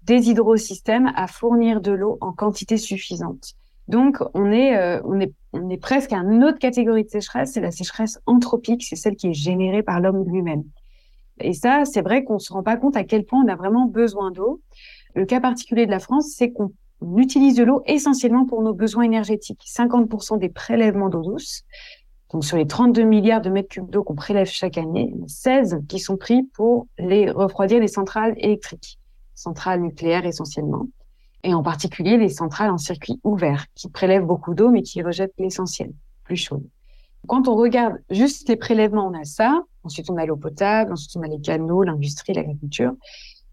des 0.05 0.29
hydrosystèmes 0.29 1.13
à 1.15 1.27
fournir 1.27 1.81
de 1.81 1.93
l'eau 1.93 2.19
en 2.21 2.33
quantité 2.33 2.77
suffisante. 2.77 3.55
Donc, 3.89 4.19
on 4.35 4.51
est, 4.51 4.77
euh, 4.77 5.01
on 5.05 5.21
est, 5.21 5.33
on 5.53 5.69
est 5.71 5.77
presque 5.77 6.13
à 6.13 6.19
une 6.19 6.45
autre 6.45 6.59
catégorie 6.59 7.05
de 7.05 7.11
sécheresse, 7.11 7.53
c'est 7.53 7.61
la 7.61 7.71
sécheresse 7.71 8.21
anthropique, 8.27 8.85
c'est 8.85 8.97
celle 8.97 9.17
qui 9.17 9.29
est 9.29 9.35
générée 9.35 9.83
par 9.83 10.01
l'homme 10.01 10.25
lui-même. 10.29 10.65
Et 11.43 11.53
ça, 11.53 11.85
c'est 11.85 12.03
vrai 12.03 12.25
qu'on 12.25 12.39
se 12.39 12.53
rend 12.53 12.63
pas 12.63 12.77
compte 12.77 12.97
à 12.97 13.05
quel 13.05 13.25
point 13.25 13.43
on 13.45 13.49
a 13.49 13.57
vraiment 13.57 13.87
besoin 13.87 14.31
d'eau. 14.31 14.61
Le 15.15 15.27
cas 15.27 15.41
particulier 15.41 15.87
de 15.87 15.91
la 15.91 15.99
France, 15.99 16.33
c'est 16.37 16.53
qu'on 16.53 16.73
utilise 17.17 17.57
de 17.57 17.65
l'eau 17.65 17.83
essentiellement 17.87 18.47
pour 18.47 18.63
nos 18.63 18.75
besoins 18.75 19.05
énergétiques. 19.05 19.63
50% 19.67 20.39
des 20.39 20.49
prélèvements 20.49 21.09
d'eau 21.09 21.23
douce, 21.23 21.63
donc 22.33 22.45
sur 22.45 22.57
les 22.57 22.67
32 22.67 23.03
milliards 23.03 23.43
de 23.43 23.51
mètres 23.51 23.69
cubes 23.69 23.91
d'eau 23.91 24.03
qu'on 24.03 24.15
prélève 24.15 24.47
chaque 24.47 24.79
année, 24.79 25.13
16 25.27 25.81
qui 25.89 25.99
sont 25.99 26.17
pris 26.17 26.45
pour 26.55 26.87
les 26.99 27.31
refroidir 27.31 27.81
les 27.81 27.89
centrales 27.89 28.35
électriques, 28.39 28.99
centrales 29.35 29.83
nucléaires 29.83 30.25
essentiellement 30.25 30.87
et 31.45 31.55
en 31.55 31.63
particulier 31.63 32.17
les 32.17 32.29
centrales 32.29 32.71
en 32.71 32.79
circuit 32.79 33.21
ouvert, 33.25 33.67
qui 33.75 33.89
prélèvent 33.89 34.25
beaucoup 34.25 34.55
d'eau, 34.55 34.71
mais 34.71 34.83
qui 34.83 35.03
rejettent 35.03 35.35
l'essentiel, 35.39 35.93
plus 36.25 36.37
chaud. 36.37 36.63
Quand 37.27 37.49
on 37.49 37.57
regarde 37.57 37.99
juste 38.11 38.49
les 38.49 38.57
prélèvements, 38.57 39.07
on 39.07 39.19
a 39.19 39.25
ça. 39.25 39.63
Ensuite, 39.85 40.11
on 40.11 40.17
a 40.17 40.27
l'eau 40.27 40.37
potable. 40.37 40.93
Ensuite, 40.93 41.17
on 41.17 41.23
a 41.23 41.29
les 41.29 41.41
canaux, 41.41 41.83
l'industrie, 41.83 42.33
l'agriculture. 42.33 42.93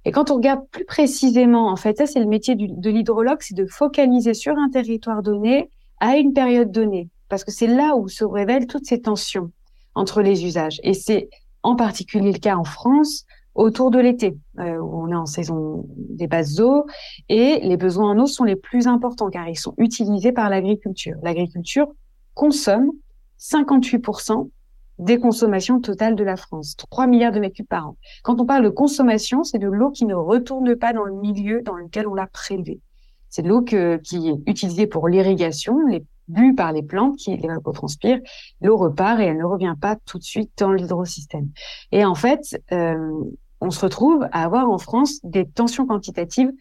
Et 0.06 0.12
quand 0.12 0.32
on 0.32 0.36
regarde 0.36 0.62
plus 0.72 0.86
précisément, 0.86 1.70
en 1.70 1.76
fait, 1.76 1.98
ça, 1.98 2.06
c'est 2.06 2.20
le 2.20 2.26
métier 2.26 2.56
de 2.56 2.90
l'hydrologue, 2.90 3.40
c'est 3.42 3.56
de 3.56 3.66
focaliser 3.66 4.34
sur 4.34 4.58
un 4.58 4.70
territoire 4.70 5.22
donné 5.22 5.70
à 6.00 6.18
une 6.18 6.34
période 6.34 6.72
donnée. 6.72 7.10
Parce 7.28 7.44
que 7.44 7.52
c'est 7.52 7.68
là 7.68 7.96
où 7.96 8.08
se 8.08 8.24
révèlent 8.24 8.68
toutes 8.68 8.86
ces 8.86 9.02
tensions 9.02 9.52
entre 9.96 10.22
les 10.22 10.46
usages. 10.46 10.80
Et 10.84 10.94
c'est 10.94 11.30
en 11.64 11.76
particulier 11.76 12.32
le 12.32 12.40
cas 12.40 12.56
en 12.56 12.64
France, 12.64 13.26
autour 13.56 13.92
de 13.92 14.00
l'été, 14.00 14.38
euh, 14.60 14.78
où 14.78 15.04
on 15.04 15.12
est 15.12 15.16
en 15.16 15.26
saison 15.26 15.86
des 15.90 16.28
basses 16.28 16.60
eaux, 16.60 16.86
et 17.28 17.60
les 17.62 17.76
besoins 17.76 18.12
en 18.12 18.20
eau 18.20 18.26
sont 18.26 18.46
les 18.46 18.56
plus 18.56 18.88
importants 18.88 19.30
car 19.30 19.50
ils 19.50 19.58
sont 19.58 19.74
utilisés 19.78 20.32
par 20.32 20.50
l'agriculture. 20.50 21.18
L'agriculture 21.24 21.88
consomme 22.36 22.92
58% 23.40 24.50
des 25.00 25.18
consommations 25.18 25.80
totales 25.80 26.16
de 26.16 26.24
la 26.24 26.36
France, 26.36 26.76
3 26.78 27.08
milliards 27.08 27.32
de 27.32 27.40
mètres 27.40 27.56
cubes 27.56 27.68
par 27.68 27.88
an. 27.88 27.98
Quand 28.24 28.40
on 28.40 28.46
parle 28.46 28.64
de 28.64 28.70
consommation, 28.70 29.44
c'est 29.44 29.58
de 29.58 29.68
l'eau 29.68 29.92
qui 29.92 30.06
ne 30.06 30.14
retourne 30.14 30.76
pas 30.76 30.94
dans 30.94 31.04
le 31.04 31.16
milieu 31.16 31.62
dans 31.62 31.76
lequel 31.76 32.08
on 32.08 32.14
l'a 32.14 32.28
prélevée. 32.28 32.80
C'est 33.30 33.42
de 33.42 33.50
l'eau 33.50 33.62
qui 33.62 33.76
est 33.76 34.00
utilisée 34.46 34.88
pour 34.88 35.08
l'irrigation, 35.08 35.80
les 35.88 36.04
bu 36.30 36.54
par 36.54 36.72
les 36.72 36.84
plantes 36.84 37.18
qui 37.18 37.36
l'évapotranspirent, 37.36 38.22
l'eau 38.62 38.78
repart 38.78 39.20
et 39.20 39.24
elle 39.24 39.38
ne 39.38 39.44
revient 39.44 39.76
pas 39.80 39.98
tout 40.06 40.20
de 40.20 40.24
suite 40.24 40.52
dans 40.58 40.72
l'hydrosystème. 40.72 41.50
Et 41.92 42.06
en 42.06 42.16
fait, 42.16 42.62
euh, 42.72 43.12
on 43.62 43.72
se 43.72 43.82
retrouve 43.82 44.28
à 44.32 44.46
avoir 44.46 44.70
en 44.70 44.78
France 44.78 45.20
des 45.24 45.48
tensions 45.48 45.86
quantitatives 45.86 46.52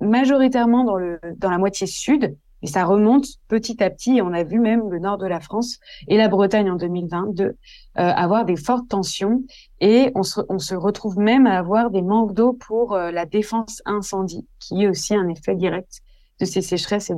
majoritairement 0.00 0.84
dans, 0.84 0.96
le, 0.96 1.18
dans 1.38 1.50
la 1.50 1.58
moitié 1.58 1.86
sud, 1.86 2.36
Et 2.64 2.66
ça 2.66 2.86
remonte 2.86 3.26
petit 3.48 3.84
à 3.84 3.90
petit. 3.90 4.16
Et 4.16 4.22
on 4.22 4.32
a 4.32 4.42
vu 4.42 4.58
même 4.58 4.88
le 4.88 4.98
nord 4.98 5.18
de 5.18 5.26
la 5.26 5.38
France 5.38 5.78
et 6.08 6.16
la 6.16 6.28
Bretagne 6.28 6.70
en 6.70 6.76
2022 6.76 7.44
euh, 7.44 7.54
avoir 7.94 8.46
des 8.46 8.56
fortes 8.56 8.88
tensions. 8.88 9.42
Et 9.80 10.10
on 10.14 10.22
se, 10.22 10.74
retrouve 10.74 11.18
même 11.18 11.46
à 11.46 11.58
avoir 11.58 11.90
des 11.90 12.00
manques 12.00 12.32
d'eau 12.32 12.54
pour 12.54 12.94
euh, 12.94 13.10
la 13.10 13.26
défense 13.26 13.82
incendie, 13.84 14.48
qui 14.60 14.82
est 14.82 14.88
aussi 14.88 15.14
un 15.14 15.28
effet 15.28 15.54
direct 15.54 16.00
de 16.40 16.46
ces 16.46 16.62
sécheresses 16.62 17.10
et 17.10 17.14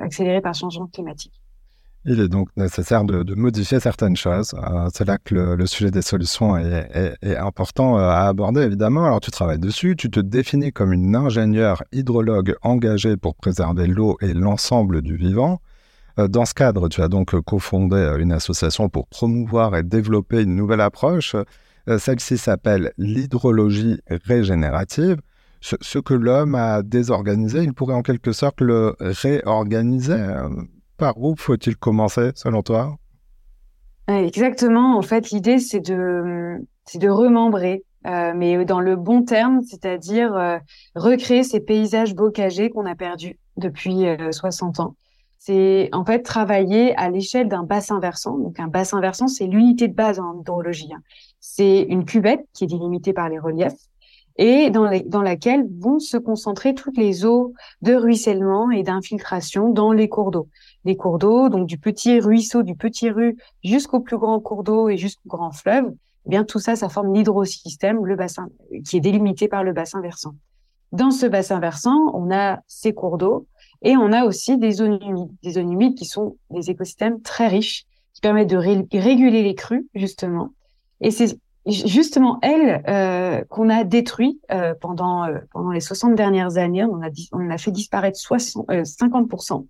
accélérées 0.00 0.40
par 0.40 0.54
changement 0.54 0.88
climatique. 0.88 1.40
Il 2.04 2.18
est 2.18 2.28
donc 2.28 2.48
nécessaire 2.56 3.04
de, 3.04 3.34
modifier 3.36 3.78
certaines 3.78 4.16
choses. 4.16 4.54
Euh, 4.54 4.88
c'est 4.92 5.06
là 5.06 5.18
que 5.18 5.36
le, 5.36 5.66
sujet 5.66 5.92
des 5.92 6.02
solutions 6.02 6.56
est, 6.56 7.36
important 7.36 7.96
euh, 7.96 8.08
à 8.08 8.26
aborder, 8.26 8.62
évidemment. 8.62 9.04
Alors, 9.04 9.20
tu 9.20 9.30
travailles 9.30 9.60
dessus, 9.60 9.94
tu 9.96 10.10
te 10.10 10.18
définis 10.18 10.72
comme 10.72 10.92
une 10.92 11.14
ingénieure 11.14 11.84
hydrologue 11.92 12.56
engagée 12.62 13.16
pour 13.16 13.36
préserver 13.36 13.86
l'eau 13.86 14.16
et 14.20 14.34
l'ensemble 14.34 15.00
du 15.00 15.16
vivant. 15.16 15.60
Euh, 16.18 16.26
dans 16.26 16.44
ce 16.44 16.54
cadre, 16.54 16.88
tu 16.88 17.02
as 17.02 17.08
donc 17.08 17.40
cofondé 17.42 18.16
une 18.18 18.32
association 18.32 18.88
pour 18.88 19.06
promouvoir 19.06 19.76
et 19.76 19.84
développer 19.84 20.42
une 20.42 20.56
nouvelle 20.56 20.80
approche. 20.80 21.36
Celle-ci 21.86 22.36
s'appelle 22.36 22.92
l'hydrologie 22.98 24.00
régénérative. 24.08 25.18
Ce, 25.60 25.98
que 26.00 26.14
l'homme 26.14 26.56
a 26.56 26.82
désorganisé, 26.82 27.62
il 27.62 27.72
pourrait 27.72 27.94
en 27.94 28.02
quelque 28.02 28.32
sorte 28.32 28.60
le 28.60 28.96
réorganiser. 29.00 30.18
Par 31.02 31.20
où 31.20 31.34
faut-il 31.36 31.76
commencer, 31.76 32.30
selon 32.36 32.62
toi? 32.62 32.96
Exactement. 34.06 34.96
En 34.96 35.02
fait, 35.02 35.30
l'idée, 35.30 35.58
c'est 35.58 35.80
de, 35.80 36.64
de 36.94 37.08
remembrer, 37.08 37.82
euh, 38.06 38.32
mais 38.36 38.64
dans 38.64 38.78
le 38.78 38.94
bon 38.94 39.24
terme, 39.24 39.62
c'est-à-dire 39.62 40.32
euh, 40.36 40.58
recréer 40.94 41.42
ces 41.42 41.58
paysages 41.58 42.14
bocagés 42.14 42.70
qu'on 42.70 42.86
a 42.86 42.94
perdus 42.94 43.36
depuis 43.56 44.04
60 44.30 44.78
euh, 44.78 44.82
ans. 44.84 44.94
C'est 45.40 45.88
en 45.90 46.04
fait 46.04 46.20
travailler 46.20 46.96
à 46.96 47.10
l'échelle 47.10 47.48
d'un 47.48 47.64
bassin 47.64 47.98
versant. 47.98 48.38
Donc 48.38 48.60
un 48.60 48.68
bassin 48.68 49.00
versant, 49.00 49.26
c'est 49.26 49.48
l'unité 49.48 49.88
de 49.88 49.94
base 49.94 50.20
en 50.20 50.38
hydrologie. 50.38 50.94
Hein. 50.94 51.02
C'est 51.40 51.80
une 51.80 52.04
cuvette 52.04 52.46
qui 52.52 52.62
est 52.62 52.68
délimitée 52.68 53.12
par 53.12 53.28
les 53.28 53.40
reliefs 53.40 53.74
et 54.36 54.70
dans, 54.70 54.90
dans 55.06 55.22
laquelle 55.22 55.66
vont 55.78 55.98
se 55.98 56.16
concentrer 56.16 56.74
toutes 56.74 56.96
les 56.96 57.24
eaux 57.24 57.52
de 57.82 57.94
ruissellement 57.94 58.70
et 58.70 58.82
d'infiltration 58.82 59.70
dans 59.70 59.92
les 59.92 60.08
cours 60.08 60.30
d'eau. 60.30 60.48
Les 60.84 60.96
cours 60.96 61.18
d'eau, 61.18 61.48
donc 61.48 61.66
du 61.66 61.78
petit 61.78 62.20
ruisseau, 62.20 62.62
du 62.62 62.74
petit 62.74 63.10
rue 63.10 63.36
jusqu'au 63.62 64.00
plus 64.00 64.18
grand 64.18 64.40
cours 64.40 64.64
d'eau 64.64 64.88
et 64.88 64.96
jusqu'au 64.96 65.28
grand 65.28 65.52
fleuve, 65.52 65.92
eh 66.26 66.30
bien 66.30 66.44
tout 66.44 66.58
ça, 66.58 66.76
ça 66.76 66.88
forme 66.88 67.14
l'hydrosystème, 67.14 68.04
le 68.04 68.16
bassin 68.16 68.48
qui 68.84 68.96
est 68.96 69.00
délimité 69.00 69.48
par 69.48 69.64
le 69.64 69.72
bassin 69.72 70.00
versant. 70.00 70.34
Dans 70.92 71.10
ce 71.10 71.26
bassin 71.26 71.58
versant, 71.58 72.10
on 72.14 72.30
a 72.30 72.60
ces 72.66 72.92
cours 72.92 73.16
d'eau 73.16 73.46
et 73.82 73.96
on 73.96 74.12
a 74.12 74.24
aussi 74.24 74.58
des 74.58 74.72
zones 74.72 74.98
humides, 75.02 75.30
des 75.42 75.52
zones 75.52 75.72
humides 75.72 75.96
qui 75.96 76.04
sont 76.04 76.36
des 76.50 76.70
écosystèmes 76.70 77.20
très 77.22 77.48
riches, 77.48 77.86
qui 78.12 78.20
permettent 78.20 78.50
de 78.50 78.56
réguler 78.56 79.42
les 79.42 79.54
crues 79.54 79.86
justement. 79.94 80.50
Et 81.00 81.10
c'est 81.10 81.38
justement 81.66 82.38
elle 82.42 82.82
euh, 82.88 83.44
qu'on 83.48 83.68
a 83.68 83.84
détruit 83.84 84.40
euh, 84.50 84.74
pendant 84.80 85.24
euh, 85.24 85.38
pendant 85.52 85.70
les 85.70 85.80
60 85.80 86.14
dernières 86.16 86.56
années 86.56 86.84
on 86.84 87.02
a 87.02 87.08
on 87.32 87.50
a 87.50 87.58
fait 87.58 87.70
disparaître 87.70 88.18
60 88.18 88.66
50% 88.68 89.66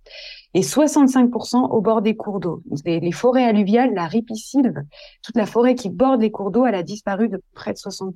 et 0.55 0.61
65% 0.61 1.69
au 1.69 1.81
bord 1.81 2.01
des 2.01 2.15
cours 2.15 2.39
d'eau. 2.39 2.61
Les, 2.85 3.11
forêts 3.11 3.45
alluviales 3.45 3.93
la 3.93 4.07
ripisylve 4.07 4.83
toute 5.21 5.37
la 5.37 5.45
forêt 5.45 5.75
qui 5.75 5.89
borde 5.89 6.21
les 6.21 6.31
cours 6.31 6.51
d'eau 6.51 6.65
elle 6.65 6.75
a 6.75 6.83
disparu 6.83 7.29
de 7.29 7.41
près 7.53 7.73
de 7.73 7.77
60 7.77 8.15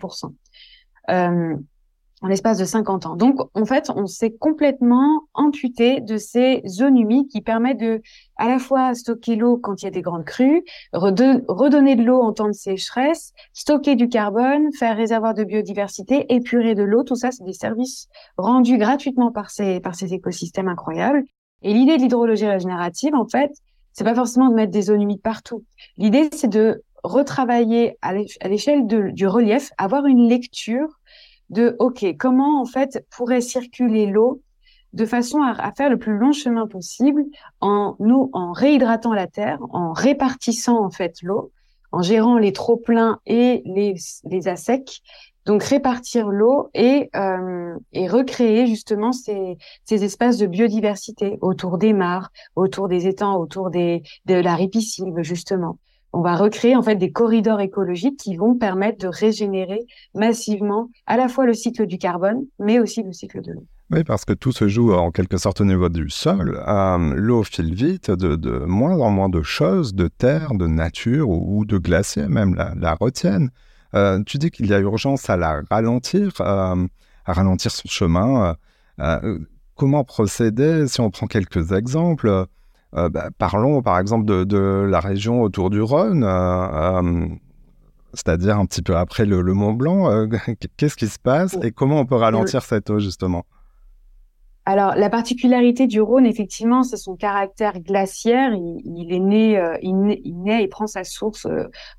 en 2.21 2.27
l'espace 2.27 2.57
de 2.57 2.65
50 2.65 3.05
ans. 3.05 3.15
Donc, 3.15 3.39
en 3.53 3.65
fait, 3.65 3.91
on 3.95 4.07
s'est 4.07 4.31
complètement 4.31 5.23
amputé 5.33 6.01
de 6.01 6.17
ces 6.17 6.63
zones 6.67 6.97
humides 6.97 7.27
qui 7.27 7.41
permettent 7.41 7.79
de, 7.79 8.01
à 8.37 8.47
la 8.47 8.57
fois 8.57 8.95
stocker 8.95 9.35
l'eau 9.35 9.57
quand 9.57 9.81
il 9.81 9.85
y 9.85 9.87
a 9.87 9.91
des 9.91 10.01
grandes 10.01 10.25
crues, 10.25 10.63
redonner 10.93 11.95
de 11.95 12.03
l'eau 12.03 12.19
en 12.21 12.33
temps 12.33 12.47
de 12.47 12.53
sécheresse, 12.53 13.33
stocker 13.53 13.95
du 13.95 14.09
carbone, 14.09 14.73
faire 14.73 14.97
réservoir 14.97 15.35
de 15.35 15.43
biodiversité, 15.43 16.33
épurer 16.33 16.73
de 16.73 16.83
l'eau. 16.83 17.03
Tout 17.03 17.15
ça, 17.15 17.31
c'est 17.31 17.43
des 17.43 17.53
services 17.53 18.07
rendus 18.37 18.77
gratuitement 18.77 19.31
par 19.31 19.51
ces, 19.51 19.79
par 19.79 19.93
ces 19.93 20.13
écosystèmes 20.13 20.69
incroyables. 20.69 21.23
Et 21.61 21.73
l'idée 21.73 21.97
de 21.97 22.01
l'hydrologie 22.01 22.47
régénérative, 22.47 23.13
en 23.13 23.27
fait, 23.27 23.51
c'est 23.93 24.03
pas 24.03 24.15
forcément 24.15 24.49
de 24.49 24.55
mettre 24.55 24.71
des 24.71 24.83
zones 24.83 25.01
humides 25.01 25.21
partout. 25.21 25.63
L'idée, 25.97 26.29
c'est 26.31 26.49
de 26.49 26.83
retravailler 27.03 27.97
à 28.01 28.13
l'échelle 28.47 28.85
du 28.87 29.27
relief, 29.27 29.71
avoir 29.77 30.05
une 30.05 30.27
lecture 30.27 30.96
de 31.49 31.75
OK, 31.79 32.05
comment 32.17 32.61
en 32.61 32.65
fait 32.65 33.05
pourrait 33.09 33.41
circuler 33.41 34.07
l'eau 34.07 34.41
de 34.93 35.05
façon 35.05 35.41
à, 35.41 35.71
faire 35.73 35.89
le 35.89 35.97
plus 35.97 36.17
long 36.17 36.31
chemin 36.31 36.67
possible 36.67 37.23
en 37.61 37.95
nous 37.99 38.29
en 38.33 38.51
réhydratant 38.51 39.13
la 39.13 39.27
terre, 39.27 39.59
en 39.71 39.93
répartissant 39.93 40.83
en 40.83 40.89
fait 40.89 41.21
l'eau, 41.21 41.51
en 41.91 42.01
gérant 42.01 42.37
les 42.37 42.53
trop 42.53 42.77
pleins 42.77 43.19
et 43.25 43.61
les 43.65 43.95
les 44.23 44.47
assecs. 44.47 45.01
Donc 45.45 45.63
répartir 45.63 46.27
l'eau 46.29 46.69
et 46.73 47.09
euh, 47.15 47.75
et 47.93 48.07
recréer 48.07 48.67
justement 48.67 49.11
ces 49.11 49.57
ces 49.85 50.03
espaces 50.03 50.37
de 50.37 50.45
biodiversité 50.45 51.37
autour 51.41 51.77
des 51.77 51.93
mares, 51.93 52.31
autour 52.55 52.87
des 52.87 53.07
étangs, 53.07 53.37
autour 53.37 53.69
des 53.69 54.03
de 54.25 54.35
la 54.35 54.55
ripisylve 54.55 55.21
justement 55.21 55.77
on 56.13 56.21
va 56.21 56.35
recréer 56.35 56.75
en 56.75 56.81
fait 56.81 56.95
des 56.95 57.11
corridors 57.11 57.59
écologiques 57.59 58.17
qui 58.17 58.37
vont 58.37 58.55
permettre 58.55 58.99
de 58.99 59.07
régénérer 59.07 59.85
massivement 60.15 60.89
à 61.05 61.17
la 61.17 61.27
fois 61.27 61.45
le 61.45 61.53
cycle 61.53 61.85
du 61.85 61.97
carbone, 61.97 62.45
mais 62.59 62.79
aussi 62.79 63.03
le 63.03 63.11
cycle 63.11 63.41
de 63.41 63.53
l'eau. 63.53 63.65
Oui, 63.89 64.03
parce 64.03 64.25
que 64.25 64.33
tout 64.33 64.51
se 64.51 64.67
joue 64.67 64.93
en 64.93 65.11
quelque 65.11 65.37
sorte 65.37 65.61
au 65.61 65.65
niveau 65.65 65.87
du 65.87 66.09
sol. 66.09 66.61
Euh, 66.67 67.13
l'eau 67.15 67.43
file 67.43 67.73
vite 67.73 68.11
de, 68.11 68.65
moins 68.65 68.97
en 68.99 69.09
moins 69.11 69.29
de 69.29 69.41
choses, 69.41 69.93
de 69.93 70.09
terre, 70.09 70.53
de 70.55 70.67
nature 70.67 71.29
ou, 71.29 71.63
de 71.65 71.77
glaciers 71.77 72.27
même 72.27 72.55
la, 72.55 72.95
retiennent. 72.95 73.49
Euh, 73.93 74.21
tu 74.25 74.37
dis 74.37 74.51
qu'il 74.51 74.65
y 74.65 74.73
a 74.73 74.79
urgence 74.79 75.29
à 75.29 75.37
la 75.37 75.61
ralentir, 75.69 76.31
euh, 76.41 76.87
à 77.25 77.33
ralentir 77.33 77.71
son 77.71 77.87
chemin. 77.87 78.55
comment 79.75 80.03
procéder 80.03 80.87
si 80.87 80.99
on 80.99 81.09
prend 81.09 81.27
quelques 81.27 81.71
exemples? 81.71 82.47
Euh, 82.97 83.09
bah, 83.09 83.29
parlons 83.37 83.81
par 83.81 83.99
exemple 83.99 84.25
de, 84.25 84.87
la 84.89 84.99
région 84.99 85.41
autour 85.41 85.69
du 85.69 85.81
Rhône, 85.81 86.23
euh, 86.23 86.99
euh, 86.99 87.27
c'est-à-dire 88.13 88.57
un 88.57 88.65
petit 88.65 88.81
peu 88.81 88.95
après 88.95 89.25
le, 89.25 89.41
Mont 89.41 89.73
Blanc. 89.73 90.27
Qu'est-ce 90.77 90.95
qui 90.95 91.07
se 91.07 91.19
passe 91.19 91.57
et 91.61 91.71
comment 91.71 91.99
on 91.99 92.05
peut 92.05 92.15
ralentir 92.15 92.63
cette 92.63 92.89
eau 92.89 92.99
justement? 92.99 93.45
Alors, 94.65 94.95
la 94.95 95.09
particularité 95.09 95.87
du 95.87 96.01
Rhône, 96.01 96.25
effectivement, 96.25 96.83
c'est 96.83 96.97
son 96.97 97.15
caractère 97.15 97.79
glaciaire. 97.79 98.51
Il, 98.53 99.13
est 99.13 99.19
né, 99.19 99.61
il, 99.81 99.95
naît, 100.41 100.63
il 100.63 100.67
prend 100.67 100.87
sa 100.87 101.05
source 101.05 101.47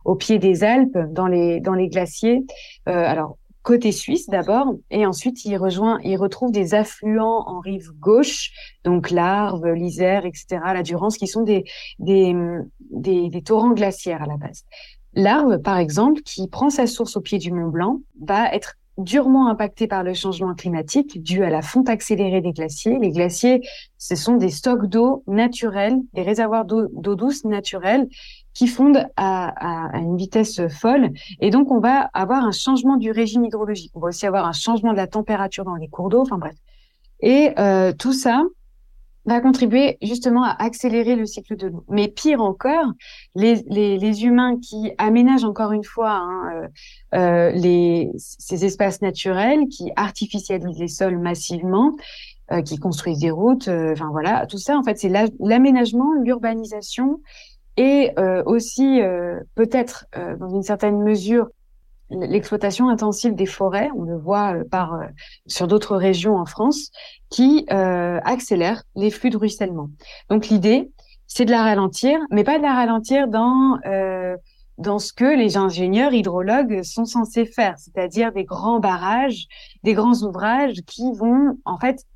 au 0.04 0.16
pied 0.16 0.38
des 0.38 0.64
Alpes, 0.64 0.98
dans 1.12 1.28
les 1.28 1.60
dans 1.60 1.72
les 1.72 1.88
glaciers. 1.88 2.44
alors, 2.84 3.38
côté 3.68 3.92
suisse 3.92 4.30
d'abord, 4.30 4.76
et 4.90 5.04
ensuite 5.04 5.44
il 5.44 5.58
rejoint, 5.58 5.98
il 6.02 6.16
retrouve 6.16 6.50
des 6.50 6.72
affluents 6.72 7.46
en 7.46 7.60
rive 7.60 7.90
gauche, 8.00 8.50
donc 8.82 9.10
l'Arve, 9.10 9.66
l'Isère, 9.74 10.24
etc., 10.24 10.46
la 10.72 10.82
Durance, 10.82 11.18
qui 11.18 11.26
sont 11.26 11.42
des, 11.42 11.64
des, 11.98 12.34
des, 12.80 13.42
torrents 13.42 13.74
glaciaires 13.74 14.22
à 14.22 14.26
la 14.26 14.38
base. 14.38 14.64
L'Arve, 15.12 15.58
par 15.58 15.76
exemple, 15.76 16.22
qui 16.22 16.48
prend 16.48 16.70
sa 16.70 16.86
source 16.86 17.18
au 17.18 17.20
pied 17.20 17.36
du 17.36 17.52
Mont 17.52 17.68
Blanc, 17.68 18.00
va 18.22 18.50
être 18.54 18.76
durement 18.96 19.48
impacté 19.48 19.86
par 19.86 20.02
le 20.02 20.14
changement 20.14 20.54
climatique 20.54 21.22
dû 21.22 21.44
à 21.44 21.50
la 21.50 21.60
fonte 21.60 21.90
accélérée 21.90 22.40
des 22.40 22.52
glaciers. 22.52 22.98
Les 22.98 23.10
glaciers, 23.10 23.60
ce 23.98 24.16
sont 24.16 24.36
des 24.36 24.48
stocks 24.48 24.86
d'eau 24.86 25.22
naturels, 25.26 25.98
des 26.14 26.22
réservoirs 26.22 26.64
d'eau 26.64 26.88
douce 27.14 27.44
naturels 27.44 28.08
qui 28.58 28.66
fondent 28.66 29.08
à, 29.16 29.96
une 30.00 30.16
vitesse 30.16 30.66
folle. 30.66 31.12
Et 31.40 31.50
donc, 31.50 31.70
on 31.70 31.78
va 31.78 32.10
avoir 32.12 32.44
un 32.44 32.50
changement 32.50 32.96
du 32.96 33.12
régime 33.12 33.44
hydrologique. 33.44 33.92
On 33.94 34.00
va 34.00 34.08
aussi 34.08 34.26
avoir 34.26 34.46
un 34.46 34.52
changement 34.52 34.90
de 34.90 34.96
la 34.96 35.06
température 35.06 35.64
dans 35.64 35.76
les 35.76 35.86
cours 35.86 36.08
d'eau. 36.08 36.22
Enfin 36.22 36.38
bref. 36.38 36.56
Et 37.20 37.52
euh, 37.56 37.92
tout 37.96 38.12
ça 38.12 38.42
va 39.26 39.40
contribuer 39.40 39.96
justement 40.02 40.42
à 40.42 40.56
accélérer 40.58 41.14
le 41.14 41.24
cycle 41.24 41.54
de 41.54 41.68
l'eau. 41.68 41.84
Mais 41.88 42.08
pire 42.08 42.40
encore, 42.40 42.86
les, 43.36 44.24
humains 44.24 44.58
qui 44.58 44.90
aménagent 44.98 45.44
encore 45.44 45.70
une 45.70 45.84
fois 45.84 46.14
hein, 46.14 46.68
euh, 47.14 47.52
euh, 47.54 48.12
ces 48.16 48.64
espaces 48.64 49.02
naturels, 49.02 49.68
qui 49.68 49.92
artificialisent 49.94 50.80
les 50.80 50.88
sols 50.88 51.18
massivement, 51.18 51.94
qui 52.64 52.78
construisent 52.78 53.18
des 53.18 53.30
routes, 53.30 53.68
enfin 53.68 54.08
voilà, 54.10 54.46
tout 54.46 54.56
ça 54.56 54.78
en 54.78 54.82
fait 54.82 54.98
c'est 54.98 55.12
l'aménagement, 55.38 56.14
l'urbanisation 56.24 57.20
et 57.78 58.10
euh, 58.18 58.42
aussi 58.44 59.00
euh, 59.00 59.38
peut-être 59.54 60.04
euh, 60.16 60.36
dans 60.36 60.50
une 60.50 60.64
certaine 60.64 61.00
mesure 61.00 61.48
l'exploitation 62.10 62.88
intensive 62.88 63.34
des 63.34 63.46
forêts, 63.46 63.90
on 63.94 64.02
le 64.02 64.16
voit 64.16 64.54
par 64.70 64.98
sur 65.46 65.68
d'autres 65.68 65.94
régions 65.94 66.36
en 66.36 66.46
France, 66.46 66.90
qui 67.28 67.66
accélère 67.68 68.82
les 68.96 69.10
flux 69.10 69.28
de 69.28 69.36
ruissellement. 69.36 69.90
Donc 70.30 70.48
l'idée, 70.48 70.90
c'est 71.26 71.44
de 71.44 71.50
la 71.50 71.62
ralentir, 71.62 72.18
mais 72.30 72.44
pas 72.44 72.56
de 72.56 72.62
la 72.62 72.72
ralentir 72.72 73.28
dans 73.28 73.78
dans 74.78 74.98
ce 74.98 75.12
que 75.12 75.36
les 75.36 75.58
ingénieurs 75.58 76.14
hydrologues 76.14 76.82
sont 76.82 77.04
censés 77.04 77.44
faire, 77.44 77.74
c'est-à-dire 77.76 78.32
des 78.32 78.44
grands 78.44 78.80
barrages, 78.80 79.46
des 79.82 79.92
grands 79.92 80.22
ouvrages 80.22 80.80
qui 80.86 81.12
vont 81.12 81.58
en 81.66 81.76
fait 81.76 82.06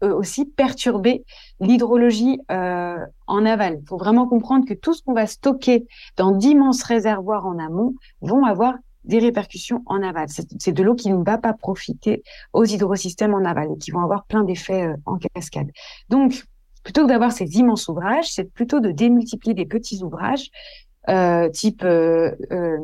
aussi 0.00 0.44
perturber 0.44 1.24
l'hydrologie 1.60 2.40
euh, 2.50 2.96
en 3.26 3.46
aval. 3.46 3.78
Il 3.82 3.88
faut 3.88 3.96
vraiment 3.96 4.26
comprendre 4.26 4.66
que 4.66 4.74
tout 4.74 4.94
ce 4.94 5.02
qu'on 5.02 5.14
va 5.14 5.26
stocker 5.26 5.86
dans 6.16 6.32
d'immenses 6.32 6.82
réservoirs 6.82 7.46
en 7.46 7.58
amont 7.58 7.94
vont 8.20 8.44
avoir 8.44 8.74
des 9.04 9.18
répercussions 9.18 9.82
en 9.86 10.02
aval. 10.02 10.28
C'est 10.28 10.72
de 10.72 10.82
l'eau 10.82 10.94
qui 10.94 11.10
ne 11.10 11.24
va 11.24 11.38
pas 11.38 11.52
profiter 11.52 12.22
aux 12.52 12.64
hydrosystèmes 12.64 13.34
en 13.34 13.44
aval 13.44 13.68
et 13.74 13.78
qui 13.78 13.90
vont 13.90 14.00
avoir 14.00 14.24
plein 14.24 14.44
d'effets 14.44 14.86
euh, 14.86 14.96
en 15.06 15.18
cascade. 15.18 15.70
Donc, 16.08 16.44
plutôt 16.84 17.02
que 17.02 17.08
d'avoir 17.08 17.32
ces 17.32 17.58
immenses 17.58 17.88
ouvrages, 17.88 18.30
c'est 18.32 18.44
plutôt 18.52 18.80
de 18.80 18.90
démultiplier 18.90 19.54
des 19.54 19.66
petits 19.66 20.02
ouvrages 20.02 20.50
euh, 21.08 21.48
type 21.48 21.82
euh, 21.82 22.32
euh, 22.52 22.78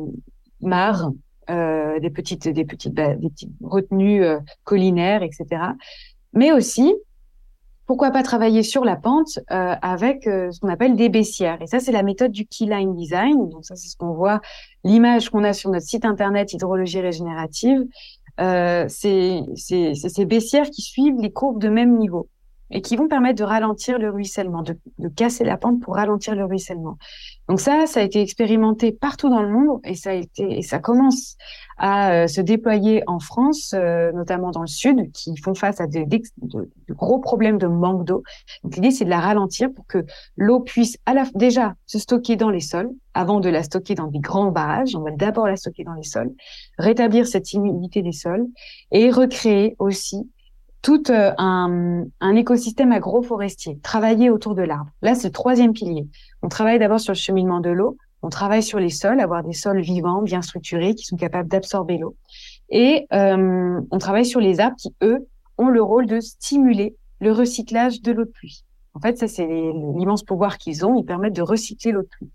mares, 0.61 1.11
euh, 1.49 1.99
des 1.99 2.09
petites, 2.09 2.47
des 2.47 2.65
petites, 2.65 2.93
bah, 2.93 3.15
des 3.15 3.29
petites 3.29 3.51
retenues 3.63 4.23
euh, 4.23 4.39
collinaires, 4.63 5.23
etc. 5.23 5.47
Mais 6.33 6.51
aussi, 6.51 6.93
pourquoi 7.89 8.11
pas 8.11 8.21
travailler 8.21 8.61
sur 8.61 8.85
la 8.85 8.95
pente 8.95 9.39
euh, 9.51 9.75
avec 9.81 10.27
euh, 10.27 10.51
ce 10.51 10.59
qu'on 10.59 10.69
appelle 10.69 10.95
des 10.95 11.09
baissières. 11.09 11.59
Et 11.59 11.65
ça, 11.65 11.79
c'est 11.79 11.91
la 11.91 12.03
méthode 12.03 12.31
du 12.31 12.45
keyline 12.45 12.93
design. 12.93 13.49
Donc 13.49 13.65
ça, 13.65 13.75
c'est 13.75 13.87
ce 13.87 13.97
qu'on 13.97 14.13
voit, 14.13 14.41
l'image 14.83 15.31
qu'on 15.31 15.43
a 15.43 15.53
sur 15.53 15.71
notre 15.71 15.87
site 15.87 16.05
internet 16.05 16.53
Hydrologie 16.53 17.01
régénérative. 17.01 17.83
Euh, 18.39 18.85
c'est 18.87 19.41
ces 19.55 20.25
baissières 20.25 20.69
qui 20.69 20.83
suivent 20.83 21.19
les 21.19 21.31
courbes 21.31 21.59
de 21.59 21.69
même 21.69 21.97
niveau 21.97 22.29
et 22.71 22.81
qui 22.81 22.95
vont 22.95 23.07
permettre 23.07 23.39
de 23.39 23.43
ralentir 23.43 23.97
le 23.97 24.09
ruissellement, 24.09 24.61
de, 24.61 24.77
de, 24.97 25.07
casser 25.09 25.43
la 25.43 25.57
pente 25.57 25.81
pour 25.81 25.95
ralentir 25.95 26.35
le 26.35 26.45
ruissellement. 26.45 26.97
Donc 27.47 27.59
ça, 27.59 27.87
ça 27.87 27.99
a 27.99 28.03
été 28.03 28.21
expérimenté 28.21 28.91
partout 28.91 29.29
dans 29.29 29.41
le 29.41 29.49
monde 29.49 29.79
et 29.83 29.95
ça 29.95 30.11
a 30.11 30.13
été 30.13 30.57
et 30.57 30.61
ça 30.61 30.79
commence 30.79 31.35
à 31.77 32.11
euh, 32.11 32.27
se 32.27 32.41
déployer 32.41 33.01
en 33.07 33.19
France, 33.19 33.73
euh, 33.73 34.11
notamment 34.11 34.51
dans 34.51 34.61
le 34.61 34.67
sud, 34.67 35.11
qui 35.13 35.35
font 35.37 35.55
face 35.55 35.81
à 35.81 35.87
de, 35.87 36.03
de, 36.03 36.69
de 36.87 36.93
gros 36.93 37.19
problèmes 37.19 37.57
de 37.57 37.67
manque 37.67 38.05
d'eau. 38.05 38.23
Donc 38.63 38.75
l'idée, 38.75 38.91
c'est 38.91 39.05
de 39.05 39.09
la 39.09 39.19
ralentir 39.19 39.73
pour 39.73 39.87
que 39.87 40.05
l'eau 40.35 40.59
puisse 40.59 40.97
à 41.05 41.13
la, 41.13 41.23
déjà 41.35 41.73
se 41.85 41.97
stocker 41.97 42.35
dans 42.35 42.49
les 42.49 42.59
sols 42.59 42.91
avant 43.13 43.39
de 43.39 43.49
la 43.49 43.63
stocker 43.63 43.95
dans 43.95 44.07
des 44.07 44.19
grands 44.19 44.51
barrages. 44.51 44.95
On 44.95 45.01
va 45.01 45.11
d'abord 45.11 45.47
la 45.47 45.55
stocker 45.55 45.83
dans 45.83 45.93
les 45.93 46.03
sols, 46.03 46.31
rétablir 46.77 47.25
cette 47.27 47.51
humidité 47.53 48.01
des 48.01 48.11
sols 48.11 48.45
et 48.91 49.09
recréer 49.09 49.75
aussi 49.79 50.29
tout 50.81 51.11
euh, 51.11 51.31
un, 51.37 52.35
écosystème 52.35 52.91
agroforestier, 52.91 53.79
travailler 53.79 54.29
autour 54.29 54.55
de 54.55 54.61
l'arbre. 54.61 54.91
Là, 55.01 55.15
c'est 55.15 55.27
le 55.27 55.33
troisième 55.33 55.73
pilier. 55.73 56.07
On 56.41 56.47
travaille 56.47 56.79
d'abord 56.79 56.99
sur 56.99 57.13
le 57.13 57.17
cheminement 57.17 57.59
de 57.59 57.69
l'eau, 57.69 57.97
on 58.21 58.29
travaille 58.29 58.63
sur 58.63 58.79
les 58.79 58.89
sols, 58.89 59.19
avoir 59.19 59.43
des 59.43 59.53
sols 59.53 59.81
vivants, 59.81 60.21
bien 60.21 60.41
structurés, 60.41 60.95
qui 60.95 61.05
sont 61.05 61.15
capables 61.15 61.49
d'absorber 61.49 61.97
l'eau. 61.97 62.15
Et 62.69 63.07
euh, 63.13 63.79
on 63.91 63.97
travaille 63.97 64.25
sur 64.25 64.39
les 64.39 64.59
arbres 64.59 64.75
qui, 64.77 64.93
eux, 65.01 65.27
ont 65.57 65.69
le 65.69 65.81
rôle 65.81 66.05
de 66.05 66.19
stimuler 66.19 66.95
le 67.19 67.31
recyclage 67.31 68.01
de 68.01 68.11
l'eau 68.11 68.25
de 68.25 68.29
pluie. 68.29 68.63
En 68.93 68.99
fait, 68.99 69.17
ça, 69.17 69.27
c'est 69.27 69.47
l'immense 69.47 70.23
pouvoir 70.23 70.57
qu'ils 70.57 70.85
ont. 70.85 70.95
Ils 70.95 71.05
permettent 71.05 71.35
de 71.35 71.41
recycler 71.41 71.91
l'eau 71.91 72.01
de 72.01 72.07
pluie. 72.07 72.29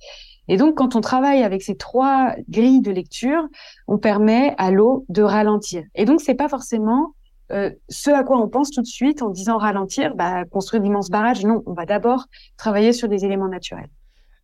Et 0.48 0.56
donc, 0.56 0.76
quand 0.76 0.94
on 0.94 1.00
travaille 1.00 1.42
avec 1.42 1.62
ces 1.62 1.76
trois 1.76 2.34
grilles 2.48 2.82
de 2.82 2.90
lecture, 2.90 3.42
on 3.88 3.98
permet 3.98 4.54
à 4.58 4.70
l'eau 4.70 5.04
de 5.08 5.22
ralentir. 5.22 5.84
Et 5.94 6.04
donc, 6.04 6.20
c'est 6.20 6.34
pas 6.34 6.48
forcément 6.48 7.14
euh, 7.52 7.70
ce 7.88 8.10
à 8.10 8.24
quoi 8.24 8.38
on 8.40 8.48
pense 8.48 8.70
tout 8.70 8.82
de 8.82 8.86
suite 8.86 9.22
en 9.22 9.30
disant 9.30 9.58
ralentir, 9.58 10.14
bah, 10.14 10.44
construire 10.44 10.82
d'immenses 10.82 11.10
barrages. 11.10 11.44
Non, 11.44 11.62
on 11.66 11.72
va 11.72 11.86
d'abord 11.86 12.26
travailler 12.56 12.92
sur 12.92 13.08
des 13.08 13.24
éléments 13.24 13.48
naturels. 13.48 13.90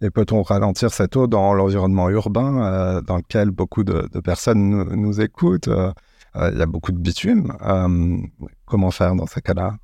Et 0.03 0.11
peut-on 0.11 0.43
ralentir 0.43 0.91
cette 0.91 1.17
eau 1.17 1.27
dans 1.27 1.53
l'environnement 1.53 2.09
urbain 2.09 2.63
euh, 2.63 3.01
dans 3.03 3.17
lequel 3.17 3.51
beaucoup 3.51 3.85
de, 3.85 4.09
de 4.11 4.21
personnes 4.21 4.71
nous, 4.71 4.97
nous 4.97 5.21
écoutent 5.21 5.69
euh, 5.69 5.93
Il 6.35 6.59
y 6.59 6.63
a 6.63 6.67
beaucoup 6.67 6.93
de 6.93 6.99
bitume. 6.99 7.53
Comment 8.65 8.91
faire 8.91 9.15
dans 9.15 9.27
ces 9.27 9.41
cas-là? 9.41 9.75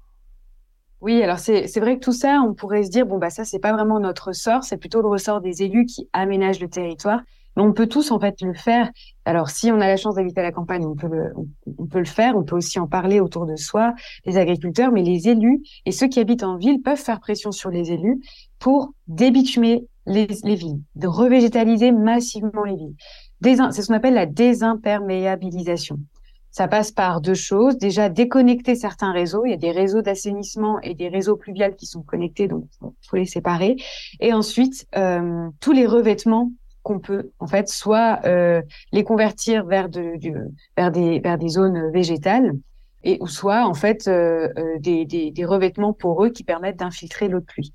Oui, 1.03 1.23
alors 1.23 1.39
c'est 1.39 1.79
vrai 1.79 1.99
que 1.99 2.05
tout 2.05 2.13
ça, 2.13 2.41
on 2.45 2.55
pourrait 2.55 2.83
se 2.83 2.91
dire 2.91 3.05
bon 3.07 3.19
bah 3.19 3.29
ça 3.29 3.45
c'est 3.45 3.59
pas 3.59 3.73
vraiment 3.73 4.01
notre 4.01 4.29
ressort, 4.29 4.65
c'est 4.65 4.79
plutôt 4.79 5.03
le 5.03 5.09
ressort 5.09 5.41
des 5.43 5.63
élus 5.63 5.85
qui 5.85 6.09
aménagent 6.13 6.61
le 6.61 6.69
territoire. 6.69 7.21
On 7.57 7.73
peut 7.73 7.87
tous 7.87 8.11
en 8.11 8.21
fait 8.21 8.41
le 8.43 8.55
faire. 8.55 8.91
Alors 9.25 9.49
si 9.51 9.71
on 9.71 9.81
a 9.81 9.87
la 9.87 9.97
chance 9.97 10.17
d'habiter 10.17 10.41
à 10.41 10.45
la 10.45 10.53
campagne, 10.53 10.85
on 10.85 10.95
peut 10.95 11.09
le, 11.09 11.33
on, 11.79 11.87
peut 11.87 11.99
le 11.99 12.05
faire. 12.05 12.37
On 12.37 12.45
peut 12.45 12.57
aussi 12.57 12.79
en 12.79 12.87
parler 12.87 13.21
autour 13.21 13.47
de 13.47 13.57
soi, 13.57 13.95
les 14.25 14.37
agriculteurs, 14.37 14.93
mais 14.93 15.03
les 15.03 15.29
élus 15.29 15.63
et 15.87 15.93
ceux 15.93 16.09
qui 16.09 16.21
habitent 16.21 16.45
en 16.45 16.57
ville 16.57 16.83
peuvent 16.83 16.99
faire 16.99 17.21
pression 17.21 17.53
sur 17.53 17.71
les 17.71 17.93
élus 17.93 18.21
pour 18.59 18.93
débitumer 19.07 19.87
les, 20.07 20.29
les 20.45 20.55
villes, 20.55 20.81
de 20.95 21.09
revégétaliser 21.09 21.93
massivement 21.93 22.65
les 22.65 22.77
villes. 22.77 22.95
C'est 23.43 23.83
ce 23.83 23.89
qu'on 23.89 23.95
appelle 23.95 24.15
la 24.15 24.27
désimperméabilisation. 24.27 25.99
Ça 26.57 26.69
passe 26.69 26.91
par 26.91 27.21
deux 27.21 27.35
choses. 27.35 27.77
Déjà, 27.77 28.09
déconnecter 28.09 28.77
certains 28.77 29.13
réseaux. 29.13 29.45
Il 29.45 29.51
y 29.51 29.55
a 29.55 29.59
des 29.59 29.73
réseaux 29.73 30.01
d'assainissement 30.01 30.81
et 30.81 30.95
des 30.95 31.09
réseaux 31.09 31.37
pluviales 31.37 31.77
qui 31.77 31.85
sont 31.85 32.01
connectés, 32.01 32.49
donc 32.49 32.65
il 32.81 33.09
faut 33.11 33.17
les 33.17 33.27
séparer. 33.27 33.77
Et 34.21 34.33
ensuite, 34.33 34.87
euh, 34.97 35.49
tous 35.61 35.73
les 35.73 35.85
revêtements 35.85 36.51
qu'on 36.87 37.01
peut 37.01 37.33
en 37.41 37.49
fait 37.49 37.69
soit 37.69 38.21
euh, 38.27 38.63
les 38.93 39.03
convertir 39.03 39.67
vers 39.67 39.89
des 39.89 40.17
vers 40.77 41.39
des 41.39 41.49
zones 41.49 41.91
végétales 41.91 42.53
et 43.03 43.19
ou 43.21 43.27
soit 43.27 43.67
en 43.67 43.75
fait 43.75 44.07
euh, 44.07 44.49
euh, 44.57 44.79
des, 44.79 45.05
des, 45.05 45.33
des, 45.33 45.45
revêtements 45.45 45.93
poreux 45.93 46.31
qui 46.31 46.45
permettent 46.45 46.79
d'infiltrer 46.79 47.27
l'eau 47.27 47.41
de 47.41 47.45
pluie. 47.45 47.73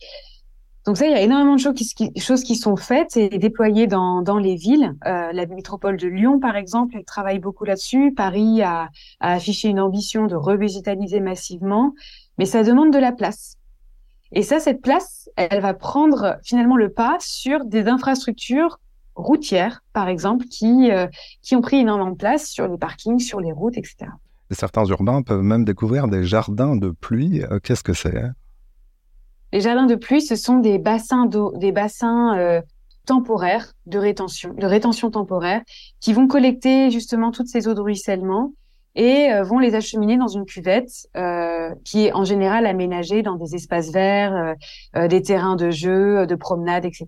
Donc 0.86 0.97
ça, 0.97 1.06
il 1.06 1.12
y 1.12 1.15
a 1.15 1.21
énormément 1.21 1.56
de 1.56 1.60
choses 1.60 2.43
qui, 2.43 2.56
sont 2.56 2.76
faites 2.76 3.15
et 3.15 3.30
déployées 3.38 3.86
dans, 3.86 4.39
les 4.41 4.56
villes. 4.56 4.95
La 5.04 5.45
métropole 5.45 5.95
de 5.97 6.08
Lyon, 6.08 6.39
par 6.39 6.56
exemple, 6.56 6.95
elle 6.97 7.06
travaille 7.06 7.38
beaucoup 7.38 7.65
là-dessus. 7.65 8.13
Paris 8.15 8.63
a, 8.63 8.89
a 9.19 9.34
affiché 9.34 9.67
une 9.67 9.80
ambition 9.80 10.26
de 10.26 10.36
revégétaliser 10.36 11.19
massivement, 11.19 11.93
mais 12.39 12.45
ça 12.45 12.63
demande 12.63 12.91
de 12.91 12.97
la 12.97 13.12
place. 13.12 13.58
Et 14.32 14.41
ça, 14.41 14.60
cette 14.60 14.82
place, 14.82 15.30
elle 15.36 15.62
va 15.62 15.76
prendre 15.76 16.38
finalement 16.43 16.78
le 16.78 16.89
pas 16.89 17.17
sur 17.19 17.63
des 17.63 17.88
infrastructures 17.88 18.80
routières, 19.15 19.84
par 19.93 20.08
exemple, 20.08 20.45
qui, 20.45 20.91
euh, 20.91 21.08
qui 21.41 21.56
ont 21.56 21.62
pris 21.62 21.78
énormément 21.78 22.12
de 22.12 22.17
place 22.17 22.47
sur 22.47 22.67
les 22.67 22.78
parkings, 22.78 23.19
sur 23.19 23.39
les 23.39 23.52
routes, 23.52 23.78
etc. 23.78 24.12
Et 24.50 24.56
certains 24.56 24.86
urbains 24.86 25.21
peuvent 25.21 25.43
même 25.43 25.65
découvrir 25.65 26.08
des 26.08 26.24
jardins 26.24 26.76
de 26.76 26.89
pluie. 26.89 27.43
Euh, 27.43 27.60
Qu'est-ce 27.60 27.84
que 27.84 27.93
c'est? 27.93 28.24
Les 29.54 29.62
jardins 29.62 29.86
de 29.86 29.95
pluie, 29.95 30.21
ce 30.21 30.36
sont 30.36 30.60
des 30.60 30.78
bassins 30.78 31.26
d'eau, 31.26 31.54
des 31.58 31.71
bassins 31.71 32.38
euh, 32.38 32.62
temporaires 33.06 33.74
de 33.86 33.97
rétention, 33.97 34.54
de 34.54 34.65
rétention 34.65 35.12
temporaire, 35.12 35.62
qui 36.00 36.13
vont 36.13 36.28
collecter 36.28 36.91
justement 36.91 37.32
toutes 37.32 37.47
ces 37.47 37.67
eaux 37.67 37.74
de 37.74 37.82
ruissellement 37.82 38.54
et 38.95 39.32
euh, 39.32 39.43
vont 39.43 39.60
les 39.60 39.76
acheminer 39.76 40.17
dans 40.17 40.28
une 40.28 40.45
cuvette 40.45 41.08
euh, 41.15 41.74
qui 41.86 42.06
est 42.06 42.13
en 42.13 42.26
général 42.26 42.65
aménagée 42.65 43.21
dans 43.21 43.36
des 43.36 43.56
espaces 43.56 43.91
verts, 43.91 44.56
euh, 44.95 45.08
des 45.08 45.21
terrains 45.21 45.56
de 45.56 45.69
jeu, 45.69 46.26
de 46.28 46.36
promenade, 46.36 46.86
etc. 46.86 47.08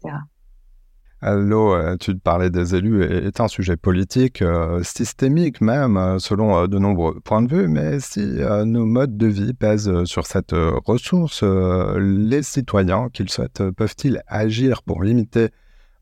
L'eau, 1.26 1.74
tu 1.98 2.16
parlais 2.18 2.50
des 2.50 2.76
élus, 2.76 3.04
est 3.04 3.40
un 3.40 3.48
sujet 3.48 3.78
politique, 3.78 4.42
euh, 4.42 4.84
systémique 4.84 5.62
même, 5.62 5.96
euh, 5.96 6.20
selon 6.20 6.58
euh, 6.58 6.68
de 6.68 6.78
nombreux 6.78 7.18
points 7.22 7.42
de 7.42 7.48
vue, 7.48 7.68
mais 7.70 8.02
si 8.02 8.20
nos 8.66 8.86
modes 8.86 9.16
de 9.16 9.28
vie 9.28 9.54
pèsent 9.54 10.04
sur 10.04 10.26
cette 10.26 10.54
ressource, 10.54 11.44
les 11.44 12.44
citoyens 12.44 13.10
qu'ils 13.14 13.30
souhaitent 13.30 13.64
peuvent-ils 13.72 14.22
agir 14.28 14.84
pour 14.84 15.04
limiter 15.04 15.50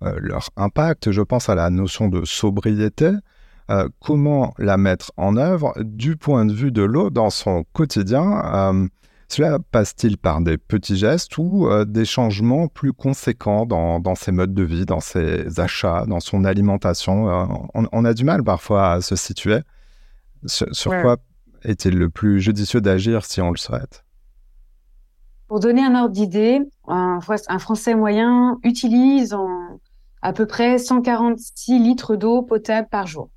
leur 0.02 0.50
impact? 0.58 1.12
Je 1.12 1.22
pense 1.22 1.50
à 1.50 1.56
la 1.56 1.70
notion 1.70 2.08
de 2.08 2.26
sobriété. 2.26 3.12
comment 4.00 4.54
la 4.58 4.78
mettre 4.78 5.12
en 5.18 5.38
œuvre? 5.38 5.74
Du 5.84 6.18
point 6.18 6.46
de 6.46 6.54
vue 6.54 6.72
de 6.72 6.82
l'eau 6.82 7.10
dans 7.10 7.30
son 7.30 7.64
quotidien 7.74 8.90
cela 9.32 9.60
passe-t-il 9.60 10.18
par 10.18 10.42
des 10.42 10.58
petits 10.58 10.98
gestes 10.98 11.38
ou 11.38 11.68
euh, 11.68 11.86
des 11.86 12.06
changements 12.06 12.68
plus 12.68 12.94
conséquents 12.94 13.66
dans, 13.66 14.00
dans, 14.00 14.16
ses 14.16 14.32
modes 14.32 14.54
de 14.54 14.64
vie, 14.64 14.86
dans 14.86 15.00
ses 15.00 15.60
achats, 15.60 16.06
dans 16.08 16.20
son 16.20 16.44
alimentation? 16.44 17.30
Euh, 17.30 17.46
on, 17.74 17.88
on, 17.92 18.06
a 18.06 18.14
du 18.14 18.24
mal 18.24 18.44
parfois 18.44 18.94
à 18.94 19.02
se 19.02 19.16
situer. 19.16 19.60
Sur, 20.46 20.68
sur 20.76 20.92
ouais. 20.92 21.02
quoi 21.02 21.18
est-il 21.64 21.98
le 21.98 22.10
plus 22.10 22.42
judicieux 22.42 22.82
d'agir 22.82 23.26
si 23.26 23.42
on 23.42 23.52
le 23.52 23.58
souhaite? 23.58 24.04
Pour 25.48 25.60
donner 25.60 25.84
un 25.84 25.96
ordre 25.96 26.14
d'idée, 26.14 26.62
un, 26.88 27.20
un, 27.48 27.60
Français 27.60 27.96
moyen 27.96 28.58
utilise 28.64 29.34
en, 29.34 29.80
à 30.22 30.34
peu 30.34 30.46
près 30.46 30.78
146 30.78 31.80
litres 31.80 32.16
d'eau 32.16 32.42
potable 32.42 32.88
par 32.90 33.08
jour. 33.08 33.30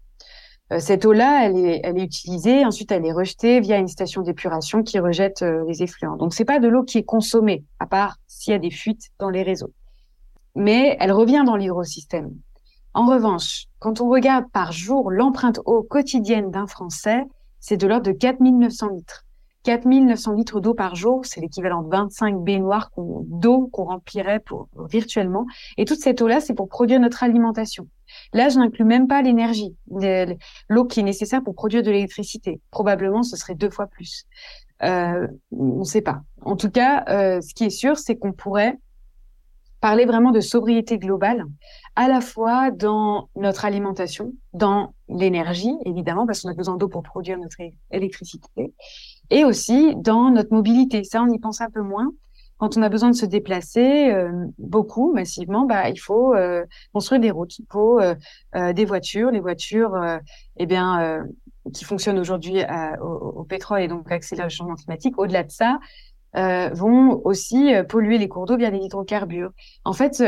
Euh, 0.72 0.78
cette 0.78 1.04
eau-là, 1.04 1.46
elle 1.46 1.58
est, 1.58 1.80
elle 1.84 1.98
est 1.98 2.04
utilisée, 2.04 2.64
ensuite 2.64 2.90
elle 2.90 3.04
est 3.04 3.12
rejetée 3.12 3.60
via 3.60 3.76
une 3.76 3.88
station 3.88 4.22
d'épuration 4.22 4.82
qui 4.82 4.98
rejette 4.98 5.42
euh, 5.42 5.64
les 5.68 5.82
effluents. 5.82 6.16
Donc 6.16 6.32
c'est 6.32 6.44
pas 6.44 6.58
de 6.58 6.68
l'eau 6.68 6.84
qui 6.84 6.98
est 6.98 7.04
consommée, 7.04 7.64
à 7.80 7.86
part 7.86 8.16
s'il 8.26 8.52
y 8.52 8.56
a 8.56 8.58
des 8.58 8.70
fuites 8.70 9.10
dans 9.18 9.28
les 9.28 9.42
réseaux. 9.42 9.72
Mais 10.54 10.96
elle 11.00 11.12
revient 11.12 11.42
dans 11.44 11.56
l'hydrosystème. 11.56 12.30
En 12.94 13.06
revanche, 13.06 13.66
quand 13.78 14.00
on 14.00 14.08
regarde 14.08 14.48
par 14.52 14.72
jour 14.72 15.10
l'empreinte 15.10 15.60
eau 15.66 15.82
quotidienne 15.82 16.50
d'un 16.50 16.66
Français, 16.66 17.24
c'est 17.60 17.76
de 17.76 17.86
l'ordre 17.86 18.06
de 18.06 18.12
4900 18.12 18.88
litres. 18.88 19.24
4900 19.64 20.34
litres 20.34 20.60
d'eau 20.60 20.74
par 20.74 20.94
jour, 20.94 21.24
c'est 21.24 21.40
l'équivalent 21.40 21.82
de 21.82 21.88
25 21.88 22.44
baignoires 22.44 22.90
d'eau 22.96 23.68
qu'on 23.72 23.84
remplirait 23.84 24.42
virtuellement. 24.88 25.46
Et 25.76 25.84
toute 25.84 26.00
cette 26.00 26.22
eau-là, 26.22 26.40
c'est 26.40 26.54
pour 26.54 26.68
produire 26.68 27.00
notre 27.00 27.22
alimentation. 27.24 27.88
Là, 28.32 28.48
je 28.50 28.58
n'inclus 28.58 28.84
même 28.84 29.08
pas 29.08 29.22
l'énergie, 29.22 29.74
l'eau 30.68 30.84
qui 30.84 31.00
est 31.00 31.02
nécessaire 31.02 31.42
pour 31.42 31.54
produire 31.54 31.82
de 31.82 31.90
l'électricité. 31.90 32.60
Probablement, 32.70 33.22
ce 33.22 33.36
serait 33.36 33.54
deux 33.54 33.70
fois 33.70 33.86
plus. 33.86 34.24
on 34.80 35.28
ne 35.50 35.84
sait 35.84 36.02
pas. 36.02 36.20
En 36.42 36.56
tout 36.56 36.70
cas, 36.70 37.04
ce 37.40 37.54
qui 37.54 37.64
est 37.64 37.70
sûr, 37.70 37.98
c'est 37.98 38.16
qu'on 38.16 38.32
pourrait 38.32 38.78
parler 39.80 40.06
vraiment 40.06 40.30
de 40.30 40.40
sobriété 40.40 40.98
globale, 40.98 41.44
à 41.94 42.08
la 42.08 42.22
fois 42.22 42.70
dans 42.70 43.28
notre 43.36 43.66
alimentation, 43.66 44.32
dans 44.54 44.94
l'énergie, 45.10 45.74
évidemment, 45.84 46.26
parce 46.26 46.40
qu'on 46.40 46.48
a 46.48 46.54
besoin 46.54 46.78
d'eau 46.78 46.88
pour 46.88 47.02
produire 47.02 47.36
notre 47.38 47.58
électricité, 47.90 48.72
et 49.30 49.44
aussi 49.44 49.94
dans 49.96 50.30
notre 50.30 50.52
mobilité. 50.52 51.04
Ça, 51.04 51.22
on 51.22 51.32
y 51.32 51.38
pense 51.38 51.60
un 51.60 51.70
peu 51.70 51.82
moins. 51.82 52.10
Quand 52.58 52.76
on 52.76 52.82
a 52.82 52.88
besoin 52.88 53.10
de 53.10 53.16
se 53.16 53.26
déplacer 53.26 54.10
euh, 54.12 54.30
beaucoup, 54.58 55.12
massivement, 55.12 55.66
bah, 55.66 55.88
il 55.90 55.98
faut 55.98 56.34
euh, 56.34 56.64
construire 56.92 57.20
des 57.20 57.30
routes, 57.30 57.58
il 57.58 57.66
faut 57.70 58.00
euh, 58.00 58.14
des 58.72 58.84
voitures. 58.84 59.30
Les 59.30 59.40
voitures, 59.40 59.96
eh 60.56 60.66
bien, 60.66 61.24
qui 61.72 61.84
fonctionnent 61.84 62.18
aujourd'hui 62.18 62.62
au, 63.00 63.06
au, 63.06 63.44
pétrole 63.44 63.82
et 63.82 63.88
donc 63.88 64.10
accélèrent 64.10 64.46
le 64.46 64.50
changement 64.50 64.76
climatique. 64.76 65.18
Au-delà 65.18 65.42
de 65.42 65.50
ça, 65.50 65.78
vont 66.72 67.20
aussi 67.24 67.72
polluer 67.88 68.18
les 68.18 68.28
cours 68.28 68.46
d'eau 68.46 68.56
via 68.56 68.70
les 68.70 68.78
hydrocarbures. 68.78 69.50
En 69.84 69.92
fait, 69.92 70.22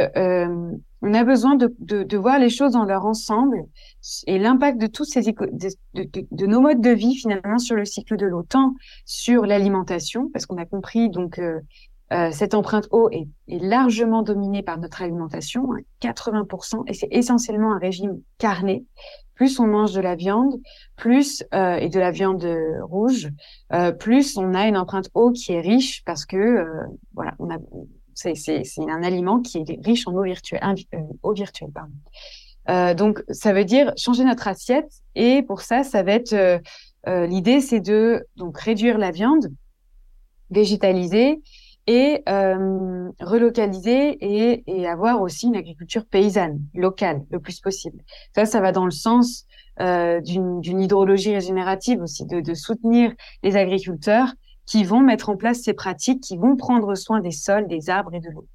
on 1.06 1.14
a 1.14 1.24
besoin 1.24 1.54
de, 1.54 1.74
de, 1.78 2.02
de, 2.02 2.16
voir 2.16 2.38
les 2.38 2.50
choses 2.50 2.72
dans 2.72 2.84
leur 2.84 3.06
ensemble 3.06 3.64
et 4.26 4.38
l'impact 4.38 4.78
de 4.78 4.86
tous 4.86 5.04
ces 5.04 5.22
de, 5.22 5.70
de, 5.94 6.46
nos 6.46 6.60
modes 6.60 6.80
de 6.80 6.90
vie 6.90 7.14
finalement 7.14 7.58
sur 7.58 7.76
le 7.76 7.84
cycle 7.84 8.16
de 8.16 8.26
l'eau, 8.26 8.42
tant 8.42 8.74
sur 9.04 9.46
l'alimentation, 9.46 10.28
parce 10.32 10.46
qu'on 10.46 10.56
a 10.56 10.66
compris 10.66 11.08
donc 11.08 11.38
euh, 11.38 11.60
euh, 12.12 12.30
cette 12.32 12.54
empreinte 12.54 12.88
eau 12.90 13.08
est, 13.10 13.28
est, 13.48 13.58
largement 13.58 14.22
dominée 14.22 14.62
par 14.62 14.78
notre 14.78 15.02
alimentation, 15.02 15.66
80%, 16.02 16.82
et 16.86 16.94
c'est 16.94 17.08
essentiellement 17.10 17.72
un 17.72 17.78
régime 17.78 18.20
carné. 18.38 18.84
Plus 19.34 19.60
on 19.60 19.66
mange 19.66 19.92
de 19.92 20.00
la 20.00 20.14
viande, 20.14 20.54
plus 20.96 21.44
euh, 21.54 21.76
et 21.76 21.88
de 21.88 22.00
la 22.00 22.10
viande 22.10 22.46
rouge, 22.82 23.28
euh, 23.72 23.92
plus 23.92 24.36
on 24.38 24.54
a 24.54 24.66
une 24.66 24.78
empreinte 24.78 25.10
eau 25.14 25.30
qui 25.30 25.52
est 25.52 25.60
riche 25.60 26.02
parce 26.04 26.24
que 26.24 26.36
euh, 26.36 26.86
voilà, 27.14 27.34
on 27.38 27.50
a 27.50 27.58
c'est 28.16 28.62
un 28.78 29.02
aliment 29.02 29.40
qui 29.40 29.58
est 29.58 29.84
riche 29.84 30.06
en 30.08 30.14
eau 30.14 30.22
virtuelle, 30.22 30.60
euh. 30.94 31.80
Euh, 32.68 32.94
donc 32.94 33.22
ça 33.30 33.52
veut 33.52 33.64
dire 33.64 33.92
changer 33.96 34.24
notre 34.24 34.48
assiette 34.48 34.90
et 35.14 35.42
pour 35.42 35.60
ça 35.60 35.84
ça 35.84 36.02
va 36.02 36.12
être 36.12 36.60
l'idée 37.06 37.60
c'est 37.60 37.80
de 37.80 38.26
donc 38.34 38.58
réduire 38.58 38.98
la 38.98 39.12
viande, 39.12 39.52
végétaliser 40.50 41.40
et 41.86 42.22
euh, 42.28 43.10
relocaliser 43.20 44.18
et, 44.20 44.86
avoir 44.86 45.22
aussi 45.22 45.46
une 45.46 45.56
agriculture 45.56 46.04
paysanne, 46.04 46.60
locale, 46.74 47.22
le 47.30 47.38
plus 47.38 47.60
possible. 47.60 47.98
Ça, 48.34 48.44
ça 48.44 48.60
va 48.60 48.72
dans 48.72 48.84
le 48.84 48.90
sens 48.90 49.46
euh, 49.80 50.20
d'une 50.20 50.80
hydrologie 50.80 51.34
régénérative 51.34 52.00
aussi, 52.02 52.26
de, 52.26 52.54
soutenir 52.54 53.12
les 53.42 53.56
agriculteurs 53.56 54.32
qui 54.66 54.84
vont 54.84 55.00
mettre 55.00 55.30
en 55.30 55.36
place 55.36 55.62
ces 55.62 55.72
pratiques, 55.72 56.22
qui 56.22 56.36
vont 56.36 56.56
prendre 56.56 56.94
soin 56.94 57.20
des 57.20 57.30
sols, 57.30 57.68
des 57.68 57.88
arbres 57.88 58.14
et 58.14 58.20
de 58.20 58.30
l'eau. 58.30 58.46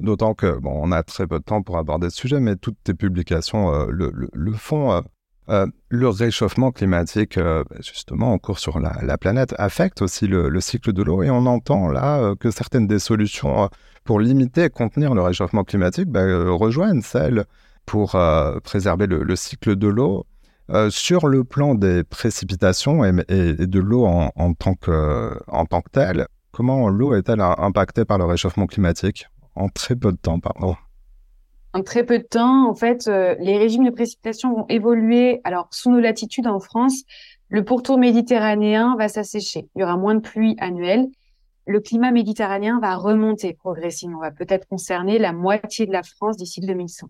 D'autant 0.00 0.34
que, 0.34 0.58
bon, 0.58 0.72
on 0.74 0.92
a 0.92 1.02
très 1.02 1.26
peu 1.26 1.38
de 1.38 1.44
temps 1.44 1.62
pour 1.62 1.76
aborder 1.76 2.08
ce 2.10 2.16
sujet, 2.16 2.40
mais 2.40 2.56
toutes 2.56 2.78
tes 2.84 2.94
publications 2.94 3.74
euh, 3.74 3.86
le, 3.90 4.52
font. 4.52 4.92
Euh, 4.92 5.00
euh, 5.48 5.66
le 5.88 6.08
réchauffement 6.08 6.70
climatique, 6.72 7.38
euh, 7.38 7.64
justement, 7.80 8.34
en 8.34 8.38
cours 8.38 8.58
sur 8.58 8.78
la, 8.80 9.16
planète, 9.16 9.54
affecte 9.56 10.02
aussi 10.02 10.26
le, 10.26 10.60
cycle 10.60 10.92
de 10.92 11.02
l'eau. 11.02 11.22
Et 11.22 11.30
on 11.30 11.46
entend 11.46 11.88
là 11.88 12.34
que 12.38 12.50
certaines 12.50 12.86
des 12.86 12.98
solutions 12.98 13.70
pour 14.04 14.20
limiter 14.20 14.64
et 14.64 14.70
contenir 14.70 15.14
le 15.14 15.22
réchauffement 15.22 15.64
climatique 15.64 16.08
bah, 16.08 16.22
rejoignent 16.52 17.00
celles 17.00 17.46
pour 17.86 18.14
préserver 18.62 19.06
le, 19.06 19.36
cycle 19.36 19.74
de 19.76 19.88
l'eau. 19.88 20.26
Sur 20.90 21.28
le 21.28 21.44
plan 21.44 21.74
des 21.74 22.04
précipitations 22.04 23.04
et, 23.04 23.12
de 23.12 23.78
l'eau 23.78 24.04
en, 24.04 24.54
tant 24.54 24.74
que, 24.74 25.38
en 25.48 25.64
tant 25.64 25.80
que 25.80 25.90
telle, 25.90 26.26
comment 26.52 26.88
l'eau 26.88 27.14
est-elle 27.14 27.40
impactée 27.40 28.04
par 28.04 28.18
le 28.18 28.24
réchauffement 28.24 28.66
climatique? 28.66 29.26
En 29.54 29.68
très 29.68 29.96
peu 29.96 30.12
de 30.12 30.18
temps, 30.18 30.40
pardon 30.40 30.76
en 31.74 31.82
très 31.82 32.04
peu 32.04 32.18
de 32.18 32.24
temps, 32.24 32.68
en 32.68 32.74
fait, 32.74 33.08
euh, 33.08 33.34
les 33.40 33.58
régimes 33.58 33.84
de 33.84 33.90
précipitation 33.90 34.54
vont 34.54 34.66
évoluer. 34.68 35.40
Alors, 35.44 35.68
sous 35.70 35.90
nos 35.90 36.00
latitudes 36.00 36.46
en 36.46 36.60
France, 36.60 37.02
le 37.48 37.64
pourtour 37.64 37.98
méditerranéen 37.98 38.96
va 38.96 39.08
s'assécher. 39.08 39.68
Il 39.74 39.80
y 39.80 39.84
aura 39.84 39.96
moins 39.96 40.14
de 40.14 40.20
pluie 40.20 40.56
annuelle. 40.58 41.06
Le 41.66 41.80
climat 41.80 42.10
méditerranéen 42.10 42.80
va 42.80 42.96
remonter 42.96 43.52
progressivement. 43.52 44.18
On 44.18 44.22
va 44.22 44.30
peut-être 44.30 44.66
concerner 44.66 45.18
la 45.18 45.32
moitié 45.32 45.86
de 45.86 45.92
la 45.92 46.02
France 46.02 46.36
d'ici 46.36 46.60
2100. 46.60 47.08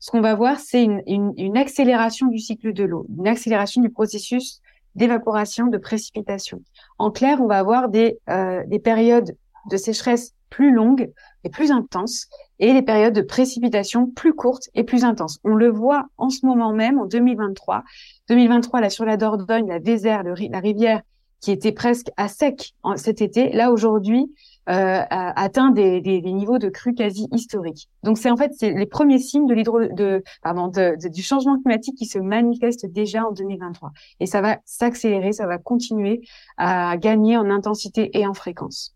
Ce 0.00 0.10
qu'on 0.10 0.22
va 0.22 0.34
voir, 0.34 0.58
c'est 0.58 0.82
une, 0.82 1.02
une, 1.06 1.32
une, 1.36 1.56
accélération 1.56 2.26
du 2.26 2.38
cycle 2.38 2.72
de 2.72 2.84
l'eau, 2.84 3.06
une 3.18 3.28
accélération 3.28 3.82
du 3.82 3.90
processus 3.90 4.60
d'évaporation, 4.94 5.66
de 5.66 5.78
précipitation. 5.78 6.62
En 6.98 7.10
clair, 7.10 7.40
on 7.40 7.46
va 7.46 7.58
avoir 7.58 7.88
des, 7.88 8.18
euh, 8.28 8.64
des 8.66 8.78
périodes 8.78 9.36
de 9.70 9.76
sécheresse 9.76 10.34
plus 10.48 10.72
longues 10.72 11.10
et 11.44 11.50
plus 11.50 11.70
intenses 11.70 12.26
et 12.58 12.72
les 12.72 12.82
périodes 12.82 13.14
de 13.14 13.22
précipitation 13.22 14.06
plus 14.06 14.34
courtes 14.34 14.68
et 14.74 14.84
plus 14.84 15.04
intenses. 15.04 15.38
On 15.44 15.54
le 15.54 15.70
voit 15.70 16.06
en 16.18 16.28
ce 16.28 16.44
moment 16.44 16.72
même, 16.72 16.98
en 16.98 17.06
2023. 17.06 17.84
2023, 18.28 18.80
là, 18.80 18.90
sur 18.90 19.04
la 19.04 19.16
Dordogne, 19.16 19.68
la 19.68 19.78
Vézère, 19.78 20.22
la 20.24 20.60
rivière 20.60 21.02
qui 21.40 21.50
était 21.50 21.72
presque 21.72 22.08
à 22.16 22.28
sec 22.28 22.74
cet 22.96 23.22
été, 23.22 23.50
là, 23.52 23.70
aujourd'hui, 23.70 24.32
euh, 24.68 25.02
atteint 25.08 25.70
des, 25.70 26.20
niveaux 26.22 26.58
de 26.58 26.68
crues 26.68 26.94
quasi 26.94 27.28
historiques. 27.32 27.88
Donc, 28.04 28.18
c'est 28.18 28.30
en 28.30 28.36
fait 28.36 28.52
c'est 28.56 28.70
les 28.70 28.86
premiers 28.86 29.18
signes 29.18 29.46
de 29.46 29.54
l'hydro, 29.54 29.80
de, 29.80 30.22
pardon, 30.42 30.68
du 30.68 31.22
changement 31.22 31.58
climatique 31.60 31.96
qui 31.96 32.06
se 32.06 32.18
manifeste 32.18 32.86
déjà 32.86 33.24
en 33.24 33.32
2023. 33.32 33.90
Et 34.20 34.26
ça 34.26 34.40
va 34.40 34.58
s'accélérer, 34.64 35.32
ça 35.32 35.46
va 35.46 35.58
continuer 35.58 36.20
à 36.56 36.96
gagner 36.98 37.36
en 37.36 37.50
intensité 37.50 38.10
et 38.16 38.26
en 38.26 38.34
fréquence. 38.34 38.94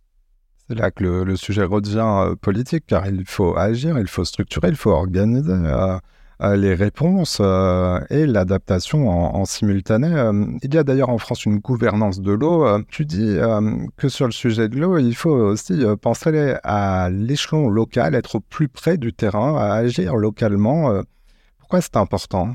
C'est 0.69 0.77
là 0.77 0.91
que 0.91 1.05
le, 1.05 1.37
sujet 1.37 1.65
redevient 1.65 1.99
euh, 1.99 2.37
politique, 2.37 2.85
car 2.87 3.07
il 3.07 3.27
faut 3.27 3.57
agir, 3.57 3.99
il 3.99 4.07
faut 4.07 4.25
structurer, 4.25 4.69
il 4.69 4.77
faut 4.77 4.93
organiser 4.93 5.51
euh, 5.51 5.99
les 6.41 6.75
réponses 6.75 7.41
et 8.11 8.27
l'adaptation 8.27 9.09
en, 9.09 9.45
simultané. 9.45 10.09
il 10.63 10.75
y 10.75 10.79
a 10.79 10.85
d'ailleurs 10.85 11.11
en 11.11 11.19
France 11.19 11.45
une 11.45 11.59
gouvernance 11.59 12.21
de 12.21 12.33
l'eau. 12.33 12.67
tu 12.89 13.05
dis 13.05 13.37
que 13.97 14.09
sur 14.09 14.27
le 14.27 14.33
sujet 14.33 14.69
de 14.69 14.79
l'eau, 14.79 14.99
il 14.99 15.15
faut 15.15 15.35
aussi 15.35 15.85
penser 16.01 16.55
à 16.63 17.09
l'échelon 17.11 17.69
local, 17.69 18.15
être 18.15 18.37
au 18.37 18.41
plus 18.41 18.69
près 18.69 18.97
du 18.97 19.13
terrain, 19.13 19.57
à 19.57 19.75
agir 19.75 20.17
localement. 20.17 21.03
pourquoi 21.59 21.81
c'est 21.81 21.97
important? 21.97 22.55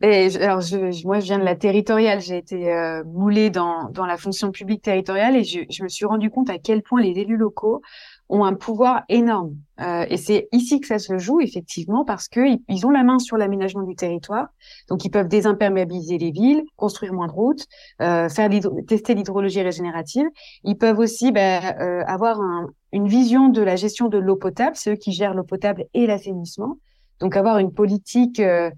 Alors, 0.00 0.60
je, 0.60 1.04
moi, 1.06 1.18
je 1.18 1.24
viens 1.24 1.38
de 1.38 1.44
la 1.44 1.56
territoriale. 1.56 2.20
J'ai 2.20 2.36
été 2.36 2.72
euh, 2.72 3.02
moulée 3.04 3.50
dans, 3.50 3.90
dans 3.90 4.06
la 4.06 4.16
fonction 4.16 4.52
publique 4.52 4.82
territoriale 4.82 5.34
et 5.34 5.42
je, 5.42 5.60
je, 5.70 5.82
me 5.82 5.88
suis 5.88 6.04
rendu 6.04 6.30
compte 6.30 6.50
à 6.50 6.58
quel 6.58 6.82
point 6.82 7.02
les 7.02 7.18
élus 7.18 7.36
locaux 7.36 7.82
ont 8.28 8.44
un 8.44 8.54
pouvoir 8.54 9.02
énorme. 9.08 9.56
Euh, 9.80 10.04
et 10.08 10.16
c'est 10.16 10.48
ici 10.52 10.80
que 10.80 10.86
ça 10.86 10.98
se 10.98 11.18
joue, 11.18 11.40
effectivement, 11.40 12.04
parce 12.04 12.28
qu'ils 12.28 12.60
ils 12.68 12.86
ont 12.86 12.90
la 12.90 13.04
main 13.04 13.18
sur 13.18 13.36
l'aménagement 13.36 13.82
du 13.82 13.94
territoire. 13.94 14.48
Donc, 14.88 15.04
ils 15.04 15.10
peuvent 15.10 15.28
désimperméabiliser 15.28 16.18
les 16.18 16.30
villes, 16.30 16.62
construire 16.76 17.12
moins 17.12 17.28
de 17.28 17.32
routes, 17.32 17.66
euh, 18.02 18.28
faire 18.28 18.50
tester 18.86 19.14
l'hydrologie 19.14 19.62
régénérative. 19.62 20.26
Ils 20.64 20.76
peuvent 20.76 20.98
aussi 20.98 21.32
bah, 21.32 21.76
euh, 21.80 22.02
avoir 22.06 22.40
un, 22.40 22.70
une 22.92 23.08
vision 23.08 23.48
de 23.48 23.62
la 23.62 23.76
gestion 23.76 24.08
de 24.08 24.18
l'eau 24.18 24.36
potable. 24.36 24.76
C'est 24.76 24.92
eux 24.92 24.96
qui 24.96 25.12
gèrent 25.12 25.34
l'eau 25.34 25.44
potable 25.44 25.84
et 25.94 26.06
l'assainissement. 26.06 26.76
Donc 27.20 27.36
avoir 27.36 27.58
une 27.58 27.72
politique 27.72 28.40
euh, 28.40 28.70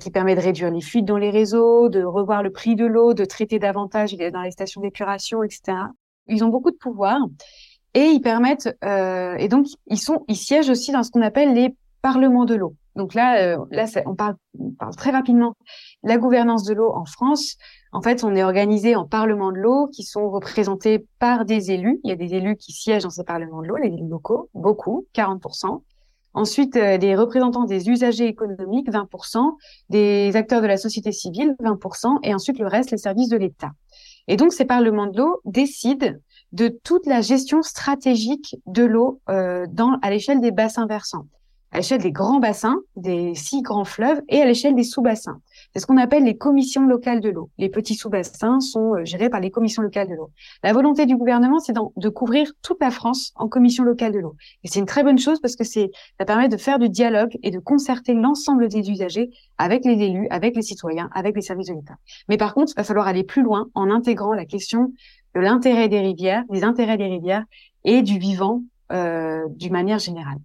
qui 0.00 0.10
permet 0.10 0.36
de 0.36 0.40
réduire 0.40 0.70
les 0.70 0.80
fuites 0.80 1.04
dans 1.04 1.16
les 1.16 1.30
réseaux, 1.30 1.88
de 1.88 2.02
revoir 2.02 2.42
le 2.42 2.50
prix 2.50 2.76
de 2.76 2.86
l'eau, 2.86 3.12
de 3.12 3.24
traiter 3.24 3.58
davantage 3.58 4.14
dans 4.16 4.42
les 4.42 4.52
stations 4.52 4.80
d'épuration, 4.80 5.42
etc. 5.42 5.78
Ils 6.28 6.44
ont 6.44 6.48
beaucoup 6.48 6.70
de 6.70 6.76
pouvoir 6.76 7.18
et 7.98 8.10
ils 8.10 8.20
permettent 8.20 8.76
euh, 8.84 9.34
et 9.38 9.48
donc 9.48 9.66
ils 9.88 10.36
siègent 10.36 10.70
aussi 10.70 10.92
dans 10.92 11.02
ce 11.02 11.10
qu'on 11.10 11.22
appelle 11.22 11.52
les 11.52 11.74
parlements 12.00 12.44
de 12.44 12.54
l'eau. 12.54 12.76
Donc 12.94 13.14
là 13.14 13.42
euh, 13.42 13.64
là 13.72 13.86
on 14.06 14.14
parle, 14.14 14.36
on 14.56 14.70
parle 14.70 14.94
très 14.94 15.10
rapidement 15.10 15.54
la 16.04 16.16
gouvernance 16.16 16.62
de 16.62 16.74
l'eau 16.74 16.92
en 16.94 17.04
France. 17.04 17.56
En 17.90 18.02
fait, 18.02 18.22
on 18.22 18.36
est 18.36 18.44
organisé 18.44 18.94
en 18.94 19.06
parlements 19.06 19.50
de 19.50 19.56
l'eau 19.56 19.88
qui 19.88 20.02
sont 20.04 20.30
représentés 20.30 21.06
par 21.18 21.44
des 21.44 21.72
élus. 21.72 22.00
Il 22.04 22.10
y 22.10 22.12
a 22.12 22.16
des 22.16 22.34
élus 22.34 22.56
qui 22.56 22.72
siègent 22.72 23.04
dans 23.04 23.10
ces 23.10 23.24
parlements 23.24 23.62
de 23.62 23.66
l'eau, 23.66 23.76
les 23.76 23.88
élus 23.88 24.08
locaux, 24.08 24.50
beaucoup, 24.52 25.06
40% 25.14 25.80
Ensuite, 26.34 26.76
euh, 26.76 26.98
des 26.98 27.16
représentants 27.16 27.64
des 27.64 27.88
usagers 27.88 28.26
économiques, 28.26 28.88
20%, 28.90 29.56
des 29.88 30.36
acteurs 30.36 30.62
de 30.62 30.66
la 30.66 30.76
société 30.76 31.10
civile, 31.10 31.56
20%, 31.60 32.18
et 32.22 32.34
ensuite 32.34 32.58
le 32.58 32.66
reste, 32.66 32.90
les 32.90 32.98
services 32.98 33.28
de 33.28 33.36
l'État. 33.36 33.72
Et 34.28 34.36
donc, 34.36 34.52
ces 34.52 34.64
parlements 34.66 35.06
de 35.06 35.18
l'eau 35.18 35.40
décident 35.46 36.12
de 36.52 36.68
toute 36.68 37.06
la 37.06 37.20
gestion 37.20 37.62
stratégique 37.62 38.56
de 38.66 38.84
l'eau 38.84 39.20
euh, 39.28 39.66
à 40.02 40.10
l'échelle 40.10 40.40
des 40.40 40.50
bassins 40.50 40.86
versants 40.86 41.26
à 41.70 41.78
l'échelle 41.78 42.00
des 42.00 42.12
grands 42.12 42.40
bassins, 42.40 42.78
des 42.96 43.34
six 43.34 43.60
grands 43.60 43.84
fleuves, 43.84 44.22
et 44.28 44.40
à 44.40 44.46
l'échelle 44.46 44.74
des 44.74 44.84
sous-bassins. 44.84 45.40
C'est 45.72 45.80
ce 45.80 45.86
qu'on 45.86 45.98
appelle 45.98 46.24
les 46.24 46.36
commissions 46.36 46.86
locales 46.86 47.20
de 47.20 47.28
l'eau. 47.28 47.50
Les 47.58 47.68
petits 47.68 47.94
sous-bassins 47.94 48.60
sont 48.60 48.94
euh, 48.94 49.04
gérés 49.04 49.28
par 49.28 49.40
les 49.40 49.50
commissions 49.50 49.82
locales 49.82 50.08
de 50.08 50.14
l'eau. 50.14 50.30
La 50.64 50.72
volonté 50.72 51.04
du 51.04 51.16
gouvernement, 51.16 51.58
c'est 51.58 51.74
de 51.74 52.08
couvrir 52.08 52.50
toute 52.62 52.78
la 52.80 52.90
France 52.90 53.32
en 53.36 53.48
commission 53.48 53.84
locale 53.84 54.12
de 54.12 54.18
l'eau. 54.18 54.34
Et 54.64 54.68
c'est 54.68 54.78
une 54.78 54.86
très 54.86 55.02
bonne 55.02 55.18
chose 55.18 55.40
parce 55.40 55.56
que 55.56 55.64
c'est, 55.64 55.90
ça 56.18 56.24
permet 56.24 56.48
de 56.48 56.56
faire 56.56 56.78
du 56.78 56.88
dialogue 56.88 57.36
et 57.42 57.50
de 57.50 57.58
concerter 57.58 58.14
l'ensemble 58.14 58.68
des 58.68 58.90
usagers 58.90 59.30
avec 59.58 59.84
les 59.84 60.02
élus, 60.02 60.26
avec 60.30 60.56
les 60.56 60.62
citoyens, 60.62 61.10
avec 61.12 61.36
les 61.36 61.42
services 61.42 61.68
de 61.68 61.74
l'État. 61.74 61.96
Mais 62.28 62.38
par 62.38 62.54
contre, 62.54 62.72
il 62.74 62.80
va 62.80 62.84
falloir 62.84 63.06
aller 63.06 63.24
plus 63.24 63.42
loin 63.42 63.68
en 63.74 63.90
intégrant 63.90 64.32
la 64.32 64.46
question 64.46 64.92
de 65.34 65.40
l'intérêt 65.40 65.88
des 65.88 66.00
rivières, 66.00 66.42
des 66.50 66.64
intérêts 66.64 66.96
des 66.96 67.06
rivières 67.06 67.44
et 67.84 68.02
du 68.02 68.18
vivant 68.18 68.62
euh, 68.92 69.44
d'une 69.50 69.72
manière 69.72 69.98
générale. 69.98 70.38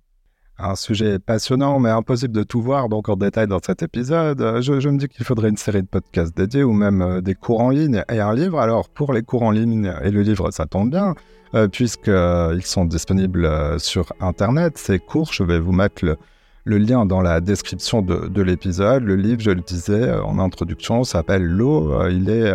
Un 0.59 0.75
sujet 0.75 1.17
passionnant, 1.17 1.79
mais 1.79 1.89
impossible 1.89 2.33
de 2.33 2.43
tout 2.43 2.61
voir 2.61 2.87
donc 2.87 3.09
en 3.09 3.15
détail 3.15 3.47
dans 3.47 3.59
cet 3.59 3.81
épisode. 3.81 4.37
Je, 4.61 4.89
me 4.89 4.97
dis 4.97 5.07
qu'il 5.07 5.25
faudrait 5.25 5.49
une 5.49 5.57
série 5.57 5.81
de 5.81 5.87
podcasts 5.87 6.35
dédiés 6.35 6.63
ou 6.63 6.73
même 6.73 7.01
euh, 7.01 7.21
des 7.21 7.35
cours 7.35 7.61
en 7.61 7.69
ligne 7.69 8.03
et 8.11 8.19
un 8.19 8.33
livre. 8.33 8.59
Alors 8.59 8.89
pour 8.89 9.13
les 9.13 9.23
cours 9.23 9.43
en 9.43 9.51
ligne 9.51 9.93
et 10.03 10.11
le 10.11 10.21
livre, 10.21 10.51
ça 10.51 10.65
tombe 10.65 10.91
bien, 10.91 11.15
euh, 11.55 11.67
puisqu'ils 11.67 12.65
sont 12.65 12.85
disponibles 12.85 13.79
sur 13.79 14.13
Internet. 14.19 14.77
Ces 14.77 14.99
cours, 14.99 15.33
je 15.33 15.43
vais 15.43 15.59
vous 15.59 15.71
mettre 15.71 16.05
le, 16.05 16.17
le 16.65 16.77
lien 16.77 17.05
dans 17.05 17.21
la 17.21 17.39
description 17.41 18.01
de, 18.01 18.41
l'épisode. 18.41 19.03
Le 19.03 19.15
livre, 19.15 19.41
je 19.41 19.51
le 19.51 19.61
disais 19.61 20.11
en 20.11 20.37
introduction, 20.37 21.03
s'appelle 21.03 21.43
L'eau. 21.45 22.07
Il 22.09 22.29
est 22.29 22.53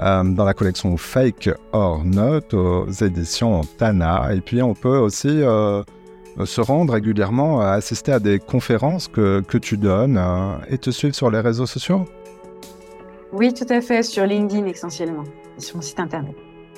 euh, 0.00 0.22
dans 0.24 0.44
la 0.44 0.54
collection 0.54 0.96
Fake 0.96 1.50
or 1.72 2.04
Not 2.04 2.54
aux 2.54 2.90
éditions 2.90 3.60
Tana. 3.78 4.34
Et 4.34 4.40
puis 4.40 4.62
on 4.62 4.74
peut 4.74 4.96
aussi 4.96 5.28
euh, 5.28 5.82
se 6.44 6.60
rendre 6.60 6.94
régulièrement 6.94 7.60
à 7.60 7.72
assister 7.72 8.12
à 8.12 8.18
des 8.18 8.38
conférences 8.38 9.08
que, 9.08 9.40
que 9.40 9.58
tu 9.58 9.76
donnes 9.76 10.16
euh, 10.18 10.54
et 10.68 10.78
te 10.78 10.90
suivre 10.90 11.14
sur 11.14 11.30
les 11.30 11.40
réseaux 11.40 11.66
sociaux. 11.66 12.06
Oui, 13.32 13.52
tout 13.52 13.66
à 13.68 13.80
fait, 13.80 14.02
sur 14.02 14.26
LinkedIn 14.26 14.66
essentiellement, 14.66 15.24
sur 15.58 15.76
mon 15.76 15.82
site 15.82 16.00
internet. 16.00 16.34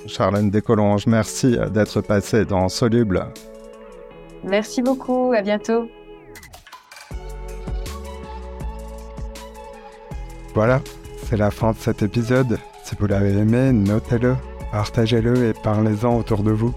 Charlène 0.07 0.49
Descolonges, 0.49 1.07
merci 1.07 1.57
d'être 1.73 2.01
passée 2.01 2.45
dans 2.45 2.69
Soluble. 2.69 3.27
Merci 4.43 4.81
beaucoup, 4.81 5.33
à 5.33 5.41
bientôt. 5.41 5.89
Voilà, 10.53 10.79
c'est 11.25 11.35
la 11.35 11.51
fin 11.51 11.71
de 11.71 11.77
cet 11.77 12.01
épisode. 12.03 12.57
Si 12.85 12.93
vous 12.99 13.07
l'avez 13.07 13.31
aimé, 13.31 13.71
notez-le, 13.73 14.35
partagez-le 14.71 15.47
et 15.47 15.53
parlez-en 15.53 16.19
autour 16.19 16.43
de 16.43 16.51
vous. 16.51 16.71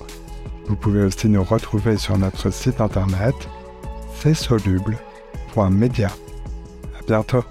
Vous 0.67 0.75
pouvez 0.75 1.03
aussi 1.03 1.29
nous 1.29 1.45
retrouver 1.45 1.99
sur 1.99 2.17
notre 2.17 2.51
site 2.51 2.81
internet 2.81 3.35
csoluble.media. 4.23 6.09
À 6.09 7.03
bientôt. 7.07 7.45